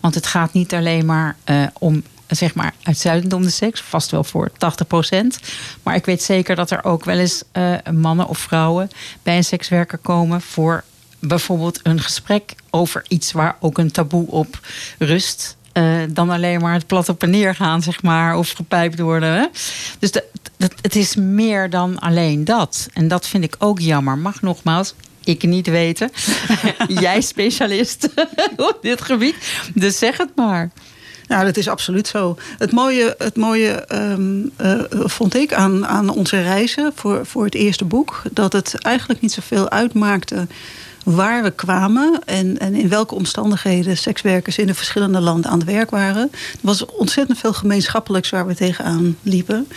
Want 0.00 0.14
het 0.14 0.26
gaat 0.26 0.52
niet 0.52 0.74
alleen 0.74 1.06
maar 1.06 1.36
eh, 1.44 1.62
om. 1.78 2.02
Zeg 2.28 2.54
maar 2.54 2.74
uitzuidend 2.82 3.32
om 3.32 3.42
de 3.42 3.50
seks, 3.50 3.80
vast 3.80 4.10
wel 4.10 4.24
voor 4.24 4.50
80% 4.50 4.54
Maar 5.82 5.94
ik 5.94 6.04
weet 6.04 6.22
zeker 6.22 6.56
dat 6.56 6.70
er 6.70 6.84
ook 6.84 7.04
wel 7.04 7.18
eens 7.18 7.42
eh, 7.52 7.74
mannen 7.92 8.28
of 8.28 8.38
vrouwen 8.38 8.90
bij 9.22 9.36
een 9.36 9.44
sekswerker 9.44 9.98
komen 9.98 10.40
voor 10.40 10.84
bijvoorbeeld 11.18 11.80
een 11.82 12.00
gesprek 12.00 12.54
over 12.70 13.04
iets 13.08 13.32
waar 13.32 13.56
ook 13.60 13.78
een 13.78 13.90
taboe 13.90 14.26
op 14.26 14.60
rust. 14.98 15.56
Eh, 15.72 15.98
dan 16.08 16.30
alleen 16.30 16.60
maar 16.60 16.72
het 16.72 16.86
plat 16.86 17.08
op 17.08 17.22
en 17.22 17.30
neer 17.30 17.54
gaan, 17.54 17.82
zeg 17.82 18.02
maar, 18.02 18.36
of 18.36 18.50
gepijpt 18.50 18.98
worden. 18.98 19.32
Hè? 19.32 19.46
Dus 19.98 20.10
het 20.80 20.96
is 20.96 21.16
meer 21.16 21.70
dan 21.70 21.98
alleen 21.98 22.44
dat. 22.44 22.88
En 22.92 23.08
dat 23.08 23.26
vind 23.26 23.44
ik 23.44 23.54
ook 23.58 23.78
jammer. 23.78 24.18
Mag 24.18 24.42
nogmaals, 24.42 24.94
ik 25.24 25.42
niet 25.42 25.66
weten. 25.66 26.10
Jij 27.00 27.20
specialist 27.20 28.08
op 28.70 28.78
dit 28.82 29.00
gebied. 29.00 29.36
Dus 29.74 29.98
zeg 29.98 30.16
het 30.16 30.30
maar. 30.34 30.70
Ja, 31.30 31.44
dat 31.44 31.56
is 31.56 31.68
absoluut 31.68 32.06
zo. 32.08 32.36
Het 32.58 32.72
mooie, 32.72 33.14
het 33.18 33.36
mooie 33.36 33.70
ehm, 33.70 34.46
eh, 34.56 34.80
vond 34.90 35.34
ik 35.34 35.52
aan, 35.52 35.86
aan 35.86 36.08
onze 36.08 36.42
reizen 36.42 36.92
voor, 36.94 37.26
voor 37.26 37.44
het 37.44 37.54
eerste 37.54 37.84
boek... 37.84 38.22
dat 38.32 38.52
het 38.52 38.74
eigenlijk 38.78 39.20
niet 39.20 39.32
zoveel 39.32 39.70
uitmaakte 39.70 40.46
waar 41.04 41.42
we 41.42 41.50
kwamen... 41.50 42.20
en, 42.24 42.58
en 42.58 42.74
in 42.74 42.88
welke 42.88 43.14
omstandigheden 43.14 43.96
sekswerkers 43.96 44.58
in 44.58 44.66
de 44.66 44.74
verschillende 44.74 45.20
landen 45.20 45.50
aan 45.50 45.58
het 45.58 45.68
werk 45.68 45.90
waren. 45.90 46.28
Er 46.32 46.58
was 46.60 46.84
ontzettend 46.84 47.38
veel 47.38 47.52
gemeenschappelijks 47.52 48.30
waar 48.30 48.46
we 48.46 48.54
tegenaan 48.54 49.16
liepen. 49.22 49.68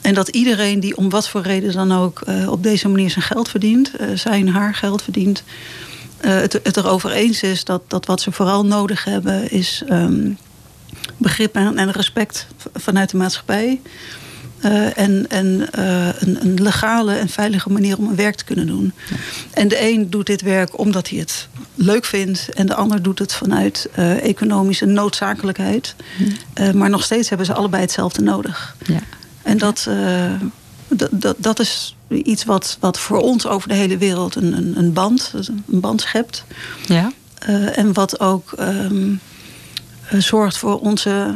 En 0.00 0.14
dat 0.14 0.28
iedereen 0.28 0.80
die 0.80 0.96
om 0.96 1.10
wat 1.10 1.28
voor 1.28 1.40
reden 1.42 1.72
dan 1.72 1.92
ook 1.92 2.20
eh, 2.20 2.50
op 2.50 2.62
deze 2.62 2.88
manier 2.88 3.10
zijn 3.10 3.24
geld 3.24 3.48
verdient... 3.48 3.96
eh, 3.96 4.08
zijn 4.14 4.48
haar 4.48 4.74
geld 4.74 5.02
verdient... 5.02 5.42
eh, 6.16 6.34
het, 6.34 6.60
het 6.62 6.76
erover 6.76 7.10
eens 7.10 7.42
is 7.42 7.64
dat, 7.64 7.82
dat 7.86 8.06
wat 8.06 8.20
ze 8.20 8.32
vooral 8.32 8.66
nodig 8.66 9.04
hebben 9.04 9.50
is... 9.50 9.82
ehm, 9.86 10.30
begrip 11.16 11.54
en, 11.54 11.78
en 11.78 11.92
respect 11.92 12.46
vanuit 12.74 13.10
de 13.10 13.16
maatschappij. 13.16 13.80
Eh, 14.60 14.98
en 14.98 15.26
en 15.28 15.72
eh, 15.72 16.08
een, 16.18 16.38
een 16.40 16.62
legale 16.62 17.14
en 17.14 17.28
veilige 17.28 17.70
manier 17.70 17.98
om 17.98 18.08
een 18.08 18.16
werk 18.16 18.34
te 18.34 18.44
kunnen 18.44 18.66
doen. 18.66 18.92
En 19.50 19.68
de 19.68 19.90
een 19.90 20.10
doet 20.10 20.26
dit 20.26 20.42
werk 20.42 20.78
omdat 20.78 21.08
hij 21.08 21.18
het 21.18 21.48
leuk 21.74 22.04
vindt. 22.04 22.48
En 22.48 22.66
de 22.66 22.74
ander 22.74 23.02
doet 23.02 23.18
het 23.18 23.32
vanuit 23.32 23.88
eh, 23.94 24.24
economische 24.24 24.86
noodzakelijkheid. 24.86 25.94
Eh, 26.52 26.70
maar 26.70 26.90
nog 26.90 27.04
steeds 27.04 27.28
hebben 27.28 27.46
ze 27.46 27.54
allebei 27.54 27.82
hetzelfde 27.82 28.22
nodig. 28.22 28.76
Ja. 28.86 29.00
En 29.42 29.58
dat, 29.58 29.88
dat, 31.10 31.34
dat, 31.38 31.60
is 31.60 31.96
iets 32.08 32.44
wat, 32.44 32.76
wat 32.80 32.98
voor 32.98 33.18
ons 33.18 33.46
over 33.46 33.68
de 33.68 33.74
hele 33.74 33.98
wereld 33.98 34.34
een, 34.34 34.52
een, 34.52 34.78
een 34.78 34.92
band, 34.92 35.32
een 35.70 35.80
band 35.80 36.00
schept. 36.00 36.44
Ja? 36.86 37.12
En 37.74 37.92
wat 37.92 38.20
ook 38.20 38.52
ehm, 38.52 39.12
eh, 40.10 40.20
zorgt 40.20 40.56
voor 40.56 40.80
onze 40.80 41.34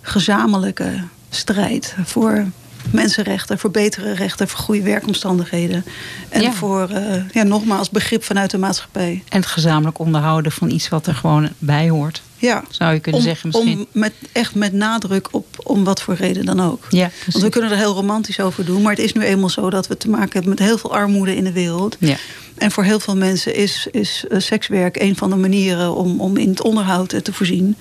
gezamenlijke 0.00 1.02
strijd. 1.30 1.94
Voor 2.04 2.46
mensenrechten, 2.90 3.58
voor 3.58 3.70
betere 3.70 4.12
rechten, 4.14 4.48
voor 4.48 4.58
goede 4.58 4.82
werkomstandigheden. 4.82 5.84
En 6.28 6.42
Ja. 6.42 6.52
voor, 6.52 6.88
eh, 6.90 7.22
ja, 7.32 7.42
nogmaals, 7.42 7.90
begrip 7.90 8.24
vanuit 8.24 8.50
de 8.50 8.58
maatschappij. 8.58 9.22
En 9.28 9.38
het 9.40 9.46
gezamenlijk 9.46 9.98
onderhouden 9.98 10.52
van 10.52 10.70
iets 10.70 10.88
wat 10.88 11.06
er 11.06 11.14
gewoon 11.14 11.48
bij 11.58 11.88
hoort. 11.90 12.22
Ja, 12.36 12.64
Zou 12.70 12.94
je 12.94 13.00
kunnen 13.00 13.20
om, 13.20 13.26
zeggen 13.26 13.48
misschien. 13.48 13.78
om 13.78 13.86
met, 13.92 14.12
echt 14.32 14.54
met 14.54 14.72
nadruk 14.72 15.28
op 15.30 15.46
om 15.62 15.84
wat 15.84 16.02
voor 16.02 16.14
reden 16.14 16.44
dan 16.44 16.60
ook. 16.60 16.86
Ja, 16.90 17.10
Want 17.32 17.44
we 17.44 17.50
kunnen 17.50 17.70
er 17.70 17.76
heel 17.76 17.94
romantisch 17.94 18.40
over 18.40 18.64
doen. 18.64 18.82
Maar 18.82 18.92
het 18.94 19.04
is 19.04 19.12
nu 19.12 19.22
eenmaal 19.22 19.48
zo 19.48 19.70
dat 19.70 19.86
we 19.86 19.96
te 19.96 20.08
maken 20.08 20.32
hebben 20.32 20.50
met 20.50 20.58
heel 20.58 20.78
veel 20.78 20.92
armoede 20.94 21.36
in 21.36 21.44
de 21.44 21.52
wereld. 21.52 21.96
Ja. 21.98 22.16
En 22.58 22.70
voor 22.70 22.84
heel 22.84 23.00
veel 23.00 23.16
mensen 23.16 23.54
is, 23.54 23.86
is 23.90 24.24
eh, 24.30 24.38
sekswerk 24.40 25.00
een 25.00 25.16
van 25.16 25.30
de 25.30 25.36
manieren 25.36 25.94
om, 25.94 26.20
om 26.20 26.36
in 26.36 26.48
het 26.48 26.62
onderhoud 26.62 27.24
te 27.24 27.32
voorzien. 27.32 27.76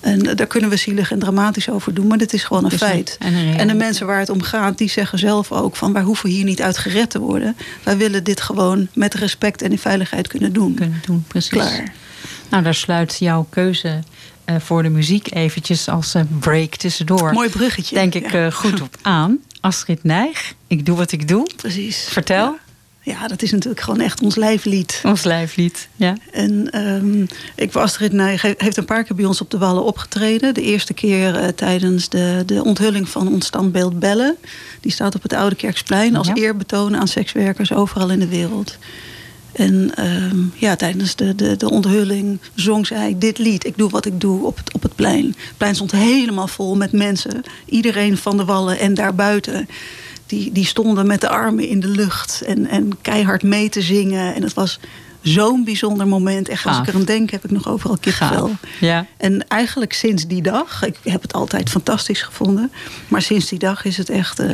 En 0.00 0.26
eh, 0.26 0.36
daar 0.36 0.46
kunnen 0.46 0.70
we 0.70 0.76
zielig 0.76 1.10
en 1.12 1.18
dramatisch 1.18 1.68
over 1.70 1.94
doen, 1.94 2.06
maar 2.06 2.18
dit 2.18 2.32
is 2.32 2.44
gewoon 2.44 2.64
een 2.64 2.70
feit. 2.70 3.16
en 3.18 3.34
een 3.34 3.56
En 3.56 3.68
de 3.68 3.74
mensen 3.74 4.06
waar 4.06 4.18
het 4.18 4.30
om 4.30 4.42
gaat, 4.42 4.78
die 4.78 4.88
zeggen 4.90 5.18
zelf 5.18 5.52
ook 5.52 5.76
van 5.76 5.92
wij 5.92 6.02
hoeven 6.02 6.28
hier 6.30 6.44
niet 6.44 6.62
uit 6.62 6.78
gered 6.78 7.10
te 7.10 7.18
worden. 7.18 7.56
Wij 7.82 7.96
willen 7.96 8.24
dit 8.24 8.40
gewoon 8.40 8.88
met 8.94 9.14
respect 9.14 9.62
en 9.62 9.70
in 9.70 9.78
veiligheid 9.78 10.28
kunnen 10.28 10.52
doen. 10.52 10.74
Kunnen 10.74 11.02
doen, 11.06 11.24
precies. 11.28 11.50
Klaar. 11.50 11.92
Nou, 12.50 12.62
daar 12.62 12.74
sluit 12.74 13.16
jouw 13.18 13.46
keuze 13.50 13.98
eh, 14.44 14.56
voor 14.58 14.82
de 14.82 14.88
muziek 14.88 15.34
eventjes 15.34 15.88
als 15.88 16.14
een 16.14 16.28
break 16.40 16.74
tussendoor. 16.74 17.32
Mooi 17.32 17.48
bruggetje. 17.48 17.94
Denk 17.94 18.14
ik 18.14 18.30
Ja. 18.32 18.46
eh, 18.46 18.52
goed 18.52 18.80
op 18.80 18.96
aan. 19.02 19.38
Astrid 19.60 20.04
Nijg, 20.04 20.54
ik 20.66 20.86
doe 20.86 20.96
wat 20.96 21.12
ik 21.12 21.28
doe. 21.28 21.48
Precies. 21.56 22.06
Vertel. 22.10 22.44
Ja. 22.44 22.58
Ja, 23.02 23.26
dat 23.28 23.42
is 23.42 23.50
natuurlijk 23.52 23.80
gewoon 23.80 24.00
echt 24.00 24.22
ons 24.22 24.34
lijflied. 24.34 25.00
Ons 25.04 25.24
lijflied. 25.24 25.88
Ja. 25.96 26.14
En 26.32 26.70
ehm, 26.70 27.22
ik 27.54 27.72
was 27.72 27.82
Astrid 27.82 28.12
he- 28.12 28.54
heeft 28.56 28.76
een 28.76 28.84
paar 28.84 29.04
keer 29.04 29.16
bij 29.16 29.24
ons 29.24 29.40
op 29.40 29.50
de 29.50 29.58
Wallen 29.58 29.84
opgetreden. 29.84 30.54
De 30.54 30.62
eerste 30.62 30.94
keer 30.94 31.34
eh, 31.34 31.48
tijdens 31.48 32.08
de, 32.08 32.42
de 32.46 32.64
onthulling 32.64 33.08
van 33.08 33.28
ons 33.28 33.46
standbeeld 33.46 33.98
Bellen. 33.98 34.36
Die 34.80 34.92
staat 34.92 35.14
op 35.14 35.22
het 35.22 35.32
Oude 35.32 35.56
Kerksplein 35.56 36.16
als 36.16 36.26
Ja. 36.26 36.34
eerbetoon 36.34 36.96
aan 36.96 37.08
sekswerkers 37.08 37.72
overal 37.72 38.10
in 38.10 38.18
de 38.18 38.28
wereld. 38.28 38.78
En 39.52 39.92
ehm, 39.94 40.38
ja, 40.54 40.76
tijdens 40.76 41.16
de, 41.16 41.34
de, 41.34 41.56
de 41.56 41.70
onthulling 41.70 42.38
zong 42.54 42.86
zij 42.86 43.14
dit 43.18 43.38
lied. 43.38 43.66
Ik 43.66 43.76
doe 43.76 43.90
wat 43.90 44.06
ik 44.06 44.20
doe 44.20 44.44
op 44.46 44.56
het, 44.56 44.72
op 44.72 44.82
het 44.82 44.94
plein. 44.94 45.26
Het 45.26 45.56
plein 45.56 45.74
stond 45.74 45.92
helemaal 45.92 46.48
vol 46.48 46.76
met 46.76 46.92
mensen. 46.92 47.42
Iedereen 47.66 48.16
van 48.16 48.36
de 48.36 48.44
Wallen 48.44 48.78
en 48.78 48.94
daarbuiten. 48.94 49.68
Die, 50.30 50.52
die 50.52 50.64
stonden 50.64 51.06
met 51.06 51.20
de 51.20 51.28
armen 51.28 51.68
in 51.68 51.80
de 51.80 51.88
lucht 51.88 52.42
en, 52.46 52.66
en 52.66 52.98
keihard 53.02 53.42
mee 53.42 53.68
te 53.68 53.82
zingen. 53.82 54.34
En 54.34 54.42
het 54.42 54.54
was 54.54 54.80
zo'n 55.22 55.64
bijzonder 55.64 56.06
moment. 56.08 56.48
Echt, 56.48 56.66
als 56.66 56.76
Gaaf. 56.76 56.86
ik 56.86 56.92
er 56.92 57.00
aan 57.00 57.06
denk, 57.06 57.30
heb 57.30 57.44
ik 57.44 57.50
nog 57.50 57.68
overal 57.68 57.96
kippenvel. 58.00 58.50
Ja. 58.80 59.06
En 59.16 59.48
eigenlijk 59.48 59.92
sinds 59.92 60.26
die 60.26 60.42
dag, 60.42 60.82
ik 60.84 60.96
heb 61.04 61.22
het 61.22 61.32
altijd 61.32 61.70
fantastisch 61.70 62.22
gevonden. 62.22 62.72
Maar 63.08 63.22
sinds 63.22 63.48
die 63.48 63.58
dag 63.58 63.84
is 63.84 63.96
het 63.96 64.10
echt 64.10 64.38
eh, 64.38 64.46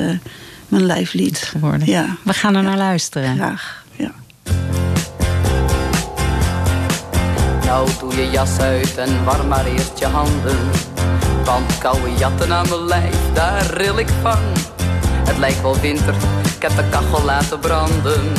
mijn 0.68 0.86
lijflied. 0.86 1.38
geworden. 1.38 1.86
Ja, 1.86 2.16
We 2.22 2.32
gaan 2.32 2.54
er 2.56 2.62
naar 2.62 2.76
luisteren. 2.76 3.34
graag. 3.36 3.84
Ja. 3.96 4.12
Nou 7.64 7.88
doe 8.00 8.14
je 8.16 8.30
jas 8.30 8.58
uit 8.58 8.96
en 8.96 9.24
warm 9.24 9.48
maar 9.48 9.66
eerst 9.66 9.98
je 9.98 10.06
handen. 10.06 10.56
Want 11.44 11.78
koude 11.78 12.10
jatten 12.18 12.52
aan 12.52 12.68
mijn 12.68 12.84
lijf, 12.84 13.16
daar 13.34 13.66
ril 13.66 13.98
ik 13.98 14.08
van. 14.22 14.38
Het 15.26 15.38
lijkt 15.38 15.62
wel 15.62 15.80
winter, 15.80 16.14
ik 16.56 16.62
heb 16.62 16.76
de 16.76 16.88
kachel 16.90 17.24
laten 17.24 17.58
branden. 17.58 18.32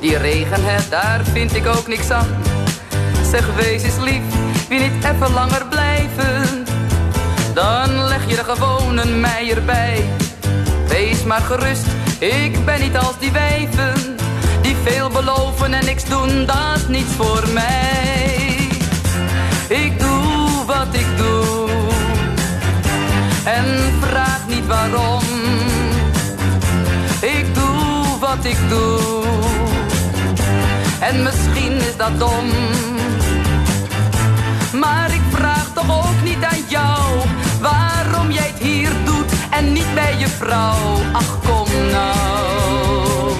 Die 0.00 0.16
regen, 0.16 0.64
hè, 0.64 0.88
daar 0.88 1.20
vind 1.24 1.54
ik 1.54 1.66
ook 1.66 1.86
niks 1.86 2.10
aan. 2.10 2.28
Zeg, 3.30 3.54
wees 3.54 3.82
eens 3.82 3.98
lief, 3.98 4.22
wie 4.68 4.80
niet 4.80 5.04
even 5.04 5.32
langer 5.32 5.66
blijven? 5.66 6.64
Dan 7.54 8.04
leg 8.04 8.28
je 8.28 8.36
er 8.36 8.44
gewoon 8.44 8.98
een 8.98 9.20
mei 9.20 9.50
erbij. 9.50 10.04
Wees 10.88 11.24
maar 11.24 11.40
gerust, 11.40 11.86
ik 12.18 12.64
ben 12.64 12.80
niet 12.80 12.96
als 12.96 13.18
die 13.18 13.30
wijven 13.30 14.16
Die 14.62 14.76
veel 14.82 15.08
beloven 15.08 15.74
en 15.74 15.84
niks 15.84 16.04
doen, 16.04 16.46
dat 16.46 16.76
is 16.76 16.86
niets 16.88 17.12
voor 17.16 17.48
mij 17.52 18.68
Ik 19.68 19.98
doe 19.98 20.64
wat 20.66 20.86
ik 20.92 21.06
doe 21.16 21.68
En 23.44 23.92
vraag 24.00 24.46
niet 24.48 24.66
waarom 24.66 25.39
wat 28.36 28.44
ik 28.44 28.58
doe 28.68 29.22
En 31.00 31.22
misschien 31.22 31.76
is 31.76 31.96
dat 31.96 32.18
dom 32.18 32.48
maar 34.72 35.14
ik 35.14 35.20
vraag 35.30 35.70
toch 35.74 36.06
ook 36.06 36.22
niet 36.24 36.44
aan 36.44 36.64
jou 36.68 37.20
waarom 37.60 38.30
jij 38.30 38.50
het 38.52 38.62
hier 38.62 38.90
doet 39.04 39.32
en 39.50 39.72
niet 39.72 39.94
bij 39.94 40.18
je 40.18 40.28
vrouw. 40.28 41.00
Ach 41.12 41.38
kom 41.40 41.68
nou, 41.90 43.30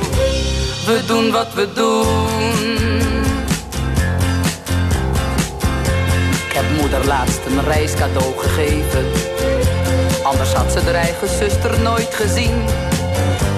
we 0.86 1.02
doen 1.06 1.30
wat 1.30 1.54
we 1.54 1.72
doen. 1.74 2.68
Ik 6.48 6.52
heb 6.52 6.64
moeder 6.80 7.06
laatst 7.06 7.40
een 7.46 7.64
reiscadeau 7.64 8.38
gegeven. 8.38 9.04
Anders 10.22 10.52
had 10.52 10.72
ze 10.72 10.80
haar 10.84 10.94
eigen 10.94 11.28
zuster 11.28 11.80
nooit 11.80 12.14
gezien. 12.14 12.64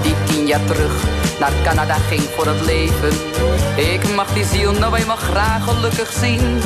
Die 0.03 0.15
tien 0.27 0.47
jaar 0.47 0.65
terug 0.65 1.22
naar 1.43 1.63
Canada 1.63 1.95
ging 1.95 2.23
voor 2.23 2.47
het 2.47 2.61
leven. 2.65 3.13
Ik 3.77 4.15
mag 4.15 4.33
die 4.33 4.45
ziel 4.45 4.73
nou 4.73 4.97
eenmaal 4.97 5.17
graag 5.17 5.65
gelukkig 5.65 6.13
zien. 6.13 6.61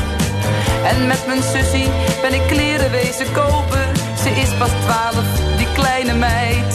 En 0.85 1.07
met 1.07 1.27
mijn 1.27 1.43
sussie 1.43 1.89
ben 2.23 2.35
ik 2.35 2.47
kleren 2.47 2.91
wezen 2.91 3.33
kopen. 3.33 3.87
Ze 4.23 4.31
is 4.31 4.49
pas 4.59 4.71
twaalf, 4.85 5.27
die 5.57 5.67
kleine 5.75 6.15
meid. 6.15 6.75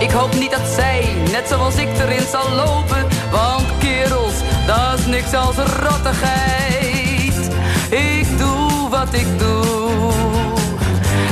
Ik 0.00 0.10
hoop 0.10 0.34
niet 0.34 0.50
dat 0.50 0.66
zij, 0.74 1.14
net 1.30 1.48
zoals 1.48 1.76
ik, 1.76 1.88
erin 1.98 2.26
zal 2.30 2.50
lopen. 2.50 3.06
Want 3.30 3.66
kerels, 3.78 4.34
dat 4.66 4.98
is 4.98 5.06
niks 5.06 5.34
als 5.34 5.56
rottigheid. 5.56 7.50
Ik 7.90 8.38
doe 8.38 8.88
wat 8.88 9.14
ik 9.14 9.38
doe. 9.38 10.12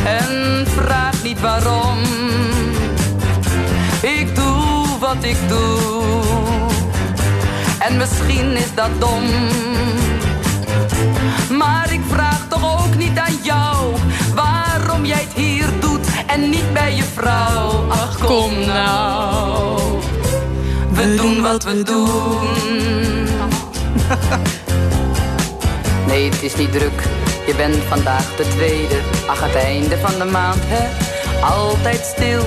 En 0.05 0.66
vraag 0.66 1.22
niet 1.22 1.40
waarom. 1.40 2.15
Wat 4.98 5.24
ik 5.24 5.37
doe. 5.48 6.02
En 7.78 7.96
misschien 7.96 8.56
is 8.56 8.74
dat 8.74 8.90
dom. 8.98 9.22
Maar 11.59 11.92
ik 11.92 12.00
vraag 12.09 12.46
toch 12.48 12.85
ook 12.85 12.94
niet 12.94 13.18
aan 13.18 13.38
jou 13.42 13.94
waarom 14.35 15.04
jij 15.04 15.20
het 15.20 15.32
hier 15.32 15.66
doet 15.80 16.06
en 16.26 16.50
niet 16.50 16.72
bij 16.72 16.94
je 16.94 17.02
vrouw. 17.02 17.85
Ach 17.88 18.18
kom 18.18 18.66
nou, 18.66 20.00
we 20.90 21.14
doen 21.14 21.42
wat 21.42 21.64
we 21.64 21.82
doen. 21.82 22.46
Nee, 26.06 26.30
het 26.30 26.42
is 26.42 26.56
niet 26.56 26.72
druk, 26.72 27.02
je 27.46 27.54
bent 27.56 27.76
vandaag 27.88 28.37
de 28.37 28.48
tweede. 28.48 29.00
Ach, 29.26 29.40
het 29.40 29.54
einde 29.54 29.98
van 29.98 30.18
de 30.18 30.24
maand, 30.24 30.62
hè? 30.62 30.88
Altijd 31.46 32.12
stil. 32.16 32.44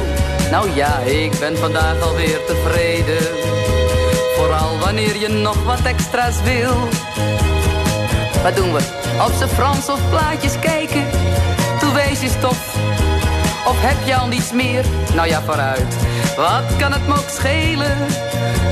Nou 0.52 0.70
ja, 0.76 1.00
ik 1.00 1.40
ben 1.40 1.58
vandaag 1.58 2.02
alweer 2.02 2.46
tevreden. 2.46 3.28
Vooral 4.36 4.78
wanneer 4.80 5.18
je 5.18 5.28
nog 5.28 5.64
wat 5.64 5.82
extra's 5.82 6.42
wil. 6.44 6.74
Wat 8.44 8.56
doen 8.56 8.74
we? 8.74 8.80
Op 9.26 9.32
z'n 9.40 9.48
Frans 9.48 9.90
of 9.90 10.10
plaatjes 10.10 10.60
kijken? 10.60 11.06
Toe 11.80 11.94
wees 11.94 12.22
je 12.22 12.30
stof. 12.30 12.76
Of 13.68 13.82
heb 13.82 14.08
je 14.08 14.16
al 14.16 14.28
niets 14.28 14.52
meer? 14.52 14.86
Nou 15.16 15.28
ja, 15.28 15.42
vooruit. 15.42 15.96
Wat 16.36 16.76
kan 16.78 16.92
het 16.92 17.08
me 17.08 17.14
ook 17.14 17.30
schelen? 17.30 17.98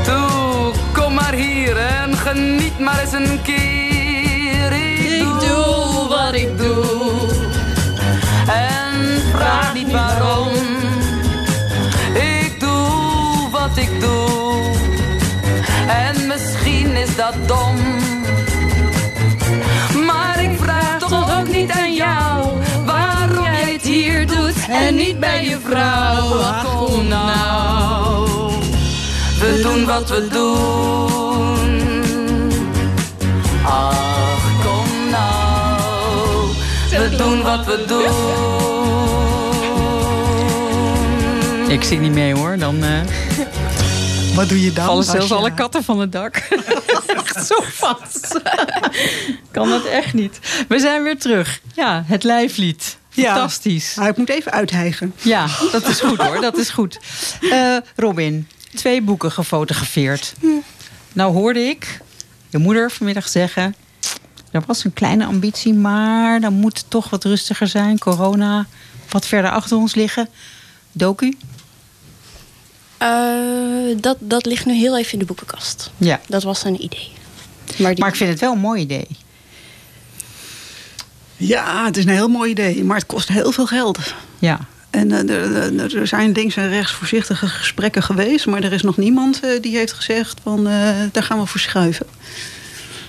Toe, 0.03 0.73
kom 0.93 1.13
maar 1.13 1.33
hier 1.33 1.77
en 1.77 2.17
geniet 2.17 2.79
maar 2.79 2.99
eens 2.99 3.11
een 3.11 3.41
keer. 3.41 4.71
Ik, 4.71 5.39
doe 5.39 6.07
wat 6.07 6.33
ik 6.33 6.57
doe. 6.57 7.29
En 8.47 9.21
vraag 9.31 9.73
niet 9.73 9.91
waarom. 9.91 10.47
Ik 13.77 13.85
doe 13.85 13.85
wat 13.85 13.85
ik 13.85 14.01
doe. 14.01 14.61
En 15.87 16.27
misschien 16.27 16.95
is 16.95 17.15
dat 17.15 17.33
dom. 17.45 17.75
Maar 20.05 20.43
ik 20.43 20.59
vraag 20.59 20.99
toch 20.99 21.39
ook 21.39 21.47
niet 21.47 21.71
aan 21.71 21.93
jou 21.93 22.47
waarom 22.85 23.43
jij 23.43 23.71
het 23.71 23.81
hier 23.81 24.27
doet 24.27 24.67
en 24.69 24.95
niet 24.95 25.19
bij 25.19 25.45
je 25.45 25.57
vrouw. 25.63 26.39
Ach, 26.39 26.65
kom 26.65 27.07
nou, 27.07 28.29
we 29.39 29.59
doen 29.61 29.85
wat 29.85 30.09
we 30.09 30.27
doen. 30.31 31.75
Ach, 33.63 34.41
kom 34.63 35.09
nou, 35.11 36.49
we 36.89 37.15
doen 37.17 37.43
wat 37.43 37.65
we 37.65 37.85
doen. 37.87 38.47
Ik 41.69 41.83
zing 41.83 42.01
niet 42.01 42.13
mee 42.13 42.35
hoor, 42.35 42.57
dan 42.57 42.83
eh, 42.83 42.99
Wat 44.37 44.49
doe 44.49 44.61
je 44.61 44.73
dan? 44.73 44.85
vallen 44.85 45.03
zelfs 45.03 45.27
je- 45.27 45.33
alle 45.35 45.53
katten 45.53 45.83
van 45.83 45.99
het 45.99 46.11
dak. 46.11 46.35
echt 47.17 47.45
zo 47.45 47.55
vast. 47.61 48.41
kan 49.51 49.69
dat 49.69 49.85
echt 49.85 50.13
niet. 50.13 50.39
We 50.67 50.79
zijn 50.79 51.03
weer 51.03 51.19
terug. 51.19 51.61
Ja, 51.73 52.03
het 52.05 52.23
lijflied. 52.23 52.97
Ja. 53.09 53.33
Fantastisch. 53.33 53.95
Maar 53.95 54.09
ik 54.09 54.17
moet 54.17 54.29
even 54.29 54.51
uithijgen. 54.51 55.13
Ja, 55.21 55.47
dat 55.71 55.87
is 55.87 55.99
goed 55.99 56.17
hoor, 56.21 56.41
dat 56.41 56.57
is 56.57 56.69
goed. 56.69 56.99
Eh, 57.51 57.77
Robin, 57.95 58.47
twee 58.75 59.01
boeken 59.01 59.31
gefotografeerd. 59.31 60.33
Nou 61.13 61.33
hoorde 61.33 61.59
ik 61.59 61.99
je 62.49 62.57
moeder 62.57 62.91
vanmiddag 62.91 63.27
zeggen... 63.29 63.75
er 64.51 64.63
was 64.67 64.83
een 64.83 64.93
kleine 64.93 65.25
ambitie, 65.25 65.73
maar 65.73 66.39
dan 66.39 66.53
moet 66.53 66.77
het 66.77 66.89
toch 66.89 67.09
wat 67.09 67.23
rustiger 67.23 67.67
zijn. 67.67 67.99
Corona 67.99 68.65
wat 69.09 69.25
verder 69.25 69.51
achter 69.51 69.77
ons 69.77 69.95
liggen. 69.95 70.29
Doku? 70.91 71.33
Eh, 72.97 73.97
dat, 73.97 74.17
dat 74.19 74.45
ligt 74.45 74.65
nu 74.65 74.73
heel 74.73 74.97
even 74.97 75.13
in 75.13 75.19
de 75.19 75.25
boekenkast. 75.25 75.91
Ja. 75.97 76.19
Dat 76.27 76.43
was 76.43 76.63
een 76.63 76.83
idee. 76.83 77.09
Maar, 77.77 77.91
die, 77.91 77.99
Maar 77.99 78.09
ik 78.09 78.15
vind 78.15 78.29
het 78.29 78.39
wel 78.39 78.51
een 78.53 78.59
mooi 78.59 78.81
idee. 78.81 79.07
Ja, 81.37 81.85
het 81.85 81.97
is 81.97 82.03
een 82.03 82.09
heel 82.11 82.27
mooi 82.27 82.51
idee, 82.51 82.83
maar 82.83 82.97
het 82.97 83.05
kost 83.05 83.27
heel 83.27 83.51
veel 83.51 83.65
geld. 83.65 83.99
Ja. 84.39 84.59
En 84.89 85.11
eh, 85.29 85.93
er- 85.95 86.07
zijn 86.07 86.31
links 86.31 86.55
en 86.55 86.69
rechts 86.69 86.91
voorzichtige 86.91 87.47
gesprekken 87.47 88.03
geweest, 88.03 88.45
maar 88.45 88.63
er 88.63 88.73
is 88.73 88.81
nog 88.81 88.97
niemand 88.97 89.39
eh, 89.39 89.61
die 89.61 89.77
heeft 89.77 89.93
gezegd 89.93 90.39
van 90.43 90.67
eh, 90.67 90.89
daar 91.11 91.23
gaan 91.23 91.39
we 91.39 91.45
voor 91.45 91.59
schuiven. 91.59 92.05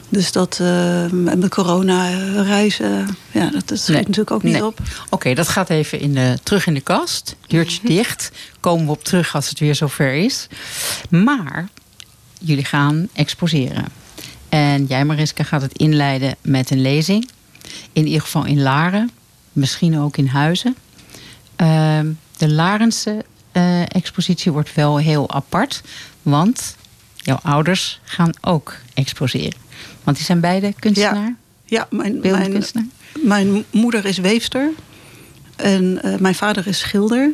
Dus 0.09 0.33
dat 0.33 0.59
eh, 0.61 1.07
met 1.11 1.49
corona 1.49 2.11
eh, 2.11 2.35
reizen, 2.47 3.17
ja, 3.31 3.51
dat, 3.51 3.69
dat 3.69 3.79
schiet 3.79 3.95
Nee. 3.95 4.03
natuurlijk 4.03 4.31
ook 4.31 4.43
niet 4.43 4.53
Nee. 4.53 4.65
op. 4.67 4.81
Oké, 5.11 5.35
dat 5.35 5.49
gaat 5.49 5.71
even 5.71 6.01
in 6.01 6.15
de, 6.15 6.39
terug 6.43 6.67
in 6.67 6.75
de 6.75 6.81
kast. 6.81 7.37
Deurtje 7.47 7.81
dicht. 7.85 8.31
Komen 8.61 8.85
we 8.87 8.91
op 8.93 9.05
terug 9.05 9.35
als 9.35 9.49
het 9.49 9.59
weer 9.59 9.75
zover 9.75 10.13
is. 10.15 10.47
Maar 11.11 11.69
jullie 12.41 12.65
gaan 12.65 13.09
exposeren. 13.13 13.85
En 14.49 14.85
jij, 14.85 15.05
Mariska, 15.05 15.45
gaat 15.45 15.63
het 15.63 15.73
inleiden 15.79 16.37
met 16.41 16.71
een 16.71 16.81
lezing. 16.83 17.29
In 17.93 18.07
ieder 18.07 18.21
geval 18.23 18.45
in 18.45 18.63
Laren. 18.63 19.11
Misschien 19.53 19.99
ook 19.99 20.17
in 20.17 20.27
Huizen. 20.27 20.77
Ehm, 21.57 22.07
de 22.37 22.49
Larense 22.49 23.25
eh, 23.53 23.83
expositie 23.83 24.53
wordt 24.53 24.75
wel 24.75 24.97
heel 24.99 25.31
apart. 25.31 25.83
Want 26.23 26.77
jouw 27.17 27.39
ouders 27.43 28.01
gaan 28.05 28.31
ook 28.41 28.75
exposeren. 28.95 29.67
Want 30.05 30.17
die 30.17 30.27
zijn 30.27 30.41
beide 30.41 30.73
kunstenaar. 30.79 31.35
Ja, 31.65 31.87
mijn, 31.91 32.21
mijn, 32.21 32.65
mijn 33.23 33.65
moeder 33.71 34.05
is 34.05 34.19
weefster 34.19 34.71
en 35.57 36.03
eh, 36.03 36.19
mijn 36.19 36.35
vader 36.35 36.67
is 36.67 36.79
schilder. 36.79 37.31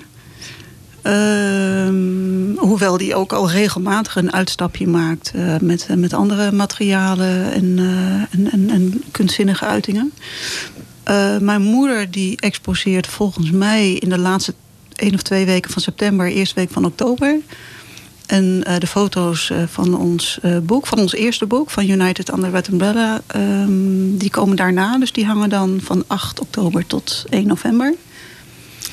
Ehm, 1.05 2.57
hoewel 2.57 2.97
die 2.97 3.15
ook 3.15 3.33
al 3.33 3.51
regelmatig 3.51 4.17
een 4.17 4.33
uitstapje 4.33 4.87
maakt 4.87 5.33
eh, 5.35 5.57
met, 5.61 5.89
met 5.97 6.13
andere 6.13 6.53
materialen 6.53 7.53
en, 7.53 7.79
eh, 7.79 8.39
en, 8.39 8.51
en, 8.51 8.71
en 8.71 9.03
kunstzinnige 9.11 9.65
uitingen. 9.65 10.13
Eh, 11.03 11.39
mijn 11.39 11.63
moeder 11.63 12.11
die 12.11 12.41
exposeert 12.41 13.07
volgens 13.07 13.51
mij 13.51 13.93
in 13.93 14.09
de 14.09 14.19
laatste 14.19 14.55
één 14.95 15.15
of 15.15 15.23
twee 15.23 15.45
weken 15.45 15.71
van 15.71 15.83
september, 15.83 16.27
eerste 16.27 16.55
week 16.55 16.71
van 16.71 16.85
oktober. 16.85 17.39
En 18.27 18.65
eh, 18.65 18.79
de 18.79 18.87
foto's 18.87 19.51
eh, 19.51 19.63
van 19.67 19.97
ons 19.97 20.39
eh, 20.43 20.59
boek, 20.59 20.87
van 20.87 20.99
ons 20.99 21.13
eerste 21.15 21.47
boek, 21.47 21.71
van 21.71 21.89
United 21.89 22.33
Under 22.33 22.51
Red 22.51 22.69
Umbrella, 22.69 23.21
ehm, 23.27 24.17
die 24.17 24.31
komen 24.31 24.57
daarna. 24.57 24.99
Dus 24.99 25.13
die 25.13 25.27
hangen 25.27 25.49
dan 25.49 25.81
van 25.83 26.05
8 26.07 26.41
oktober 26.41 26.87
tot 26.87 27.25
1 27.31 27.47
november. 27.47 27.95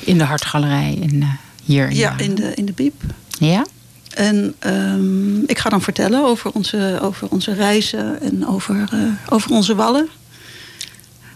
In 0.00 0.18
de 0.18 0.24
Hartgalerij 0.24 0.94
in, 1.00 1.24
hier 1.64 1.88
in 1.88 1.96
Ja, 1.96 2.18
in 2.18 2.34
de, 2.34 2.54
in 2.54 2.64
de 2.66 2.72
Biep. 2.72 3.02
Ja? 3.38 3.66
En 4.14 4.54
ehm, 4.58 5.38
ik 5.42 5.58
ga 5.58 5.68
dan 5.70 5.82
vertellen 5.82 6.24
over 6.24 6.50
onze, 6.50 6.98
over 7.02 7.28
onze 7.28 7.52
reizen 7.54 8.20
en 8.20 8.46
over, 8.46 8.88
over 9.28 9.50
onze 9.50 9.74
wallen. 9.74 10.08